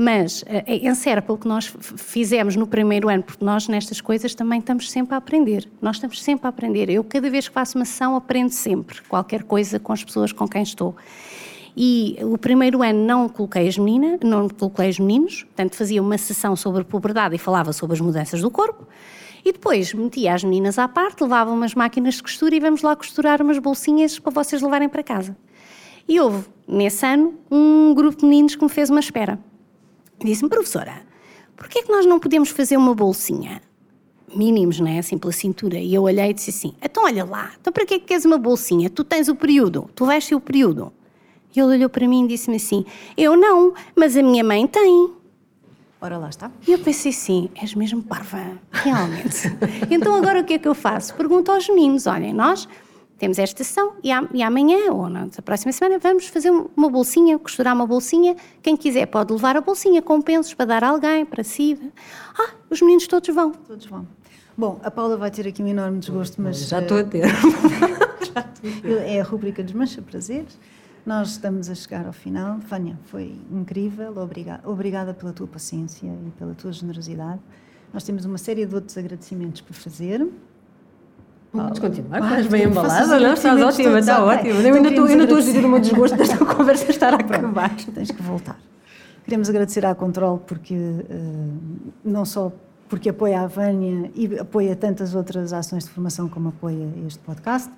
[0.00, 4.32] Mas eh, em Serpa, o que nós fizemos no primeiro ano, porque nós nestas coisas
[4.32, 5.68] também estamos sempre a aprender.
[5.82, 6.88] Nós estamos sempre a aprender.
[6.88, 10.46] Eu, cada vez que faço uma sessão, aprendo sempre qualquer coisa com as pessoas com
[10.46, 10.94] quem estou.
[11.76, 16.16] E o primeiro ano não coloquei as meninas, não coloquei os meninos, portanto fazia uma
[16.16, 18.86] sessão sobre puberdade e falava sobre as mudanças do corpo.
[19.44, 22.94] E depois metia as meninas à parte, levava umas máquinas de costura e vamos lá
[22.94, 25.36] costurar umas bolsinhas para vocês levarem para casa.
[26.06, 29.38] E houve, nesse ano, um grupo de meninos que me fez uma espera.
[30.20, 31.02] Disse-me, professora,
[31.56, 33.62] porquê é que nós não podemos fazer uma bolsinha?
[34.34, 34.98] Mínimos, não é?
[34.98, 35.78] Assim pela cintura.
[35.78, 38.24] E eu olhei e disse assim: então olha lá, então para que é que queres
[38.24, 38.90] uma bolsinha?
[38.90, 40.92] Tu tens o período, tu vais ter o período.
[41.54, 42.84] E ele olhou para mim e disse-me assim:
[43.16, 45.14] eu não, mas a minha mãe tem.
[46.00, 46.50] Ora lá está.
[46.66, 49.48] E eu pensei assim: és mesmo parva, realmente.
[49.90, 51.14] então agora o que é que eu faço?
[51.14, 52.68] Pergunto aos meninos: olhem, nós
[53.18, 57.74] temos esta sessão e, e amanhã ou na próxima semana vamos fazer uma bolsinha, costurar
[57.74, 58.36] uma bolsinha.
[58.62, 61.78] Quem quiser pode levar a bolsinha com pensos para dar a alguém, para si.
[62.38, 63.50] Ah, os meninos todos vão.
[63.50, 64.06] Todos vão.
[64.56, 66.68] Bom, a Paula vai ter aqui um enorme desgosto, mas.
[66.68, 67.24] Já estou a ter.
[69.04, 70.58] é a rubrica Desmancha Prazeres.
[71.04, 72.58] Nós estamos a chegar ao final.
[72.58, 74.16] Vânia, foi incrível.
[74.18, 77.40] Obrigada, obrigada pela tua paciência e pela tua generosidade.
[77.92, 80.28] Nós temos uma série de outros agradecimentos para fazer.
[81.52, 83.32] Vamos continuar, estás bem embalada, não?
[83.32, 84.60] Estás ótima, está ótima.
[84.60, 87.74] Eu ainda estou, a gerir o meu desgosto desta conversa estar a acabar.
[87.94, 88.58] Tens que voltar.
[89.24, 91.58] Queremos agradecer à Control porque uh,
[92.04, 92.52] não só
[92.88, 97.70] porque apoia a Vânia e apoia tantas outras ações de formação como apoia este podcast.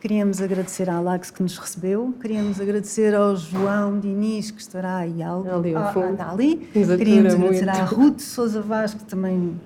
[0.00, 5.22] Queríamos agradecer à Lax que nos recebeu, queríamos agradecer ao João Diniz que estará aí
[5.22, 6.20] algo, ali, ao fundo.
[6.20, 6.56] Ali.
[6.72, 7.68] Queríamos agradecer muito.
[7.68, 9.58] à Ruth Souza Vaz que também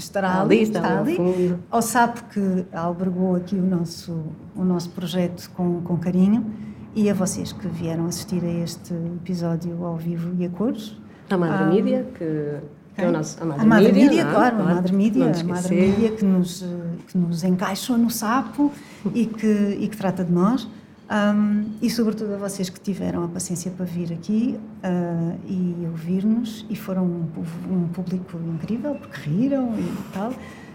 [0.00, 1.58] estará ali, está, está ali, fundo.
[1.70, 4.24] ao SAP que albergou aqui o nosso,
[4.54, 6.46] o nosso projeto com, com carinho
[6.94, 10.96] e a vocês que vieram assistir a este episódio ao vivo e a cores.
[11.28, 12.58] A Madre um, Mídia, que,
[12.96, 13.42] é o nosso.
[13.42, 16.24] A Madre, a Madre Mídia, não, claro, claro, a Madre Mídia, a Madre Mídia que
[16.24, 16.64] nos,
[17.08, 18.72] que nos encaixou no sapo
[19.14, 20.68] e que, e que trata de nós.
[21.08, 26.66] Um, e sobretudo a vocês que tiveram a paciência para vir aqui uh, e ouvir-nos
[26.68, 27.28] e foram um,
[27.70, 30.32] um, público incrível porque riram e tal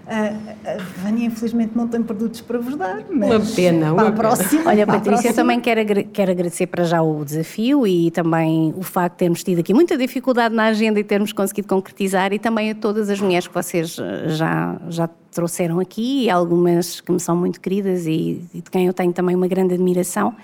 [0.07, 4.11] A, Vânia, infelizmente, não tem produtos para vos dar, mas Uma pena, para uma a
[4.11, 4.69] próxima.
[4.69, 9.13] Olha, Patrícia, eu também quero, quero agradecer para já o desafio e também o facto
[9.13, 12.75] de termos tido aqui muita dificuldade na agenda e termos conseguido concretizar e também a
[12.75, 17.35] todas as mulheres que vocês eh, já, já trouxeram aqui e algumas que me são
[17.35, 20.35] muito queridas e, e de quem eu tenho também uma grande admiração.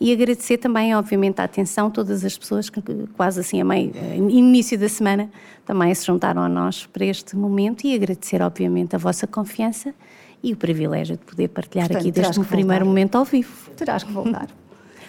[0.00, 2.82] E agradecer também, obviamente, a atenção de todas as pessoas que
[3.16, 5.30] quase assim a meio, eh, início da semana,
[5.64, 9.94] também se juntaram a nós para este momento e agradecer, obviamente, a vossa confiança
[10.42, 12.50] e o privilégio de poder partilhar Portanto, aqui que voltar.
[12.50, 13.70] primeiro momento ao vivo.
[13.76, 14.48] Terás que voltar.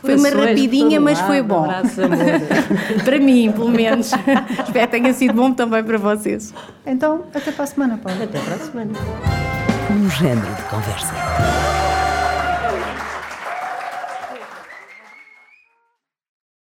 [0.03, 1.65] Foi uma rapidinha, mas foi bom.
[3.05, 4.11] para mim, pelo menos.
[4.65, 6.53] Espero que tenha sido bom também para vocês.
[6.85, 8.21] Então, até para a semana, Paulo.
[8.21, 8.91] Até para a semana.
[9.89, 11.72] Um género de conversa.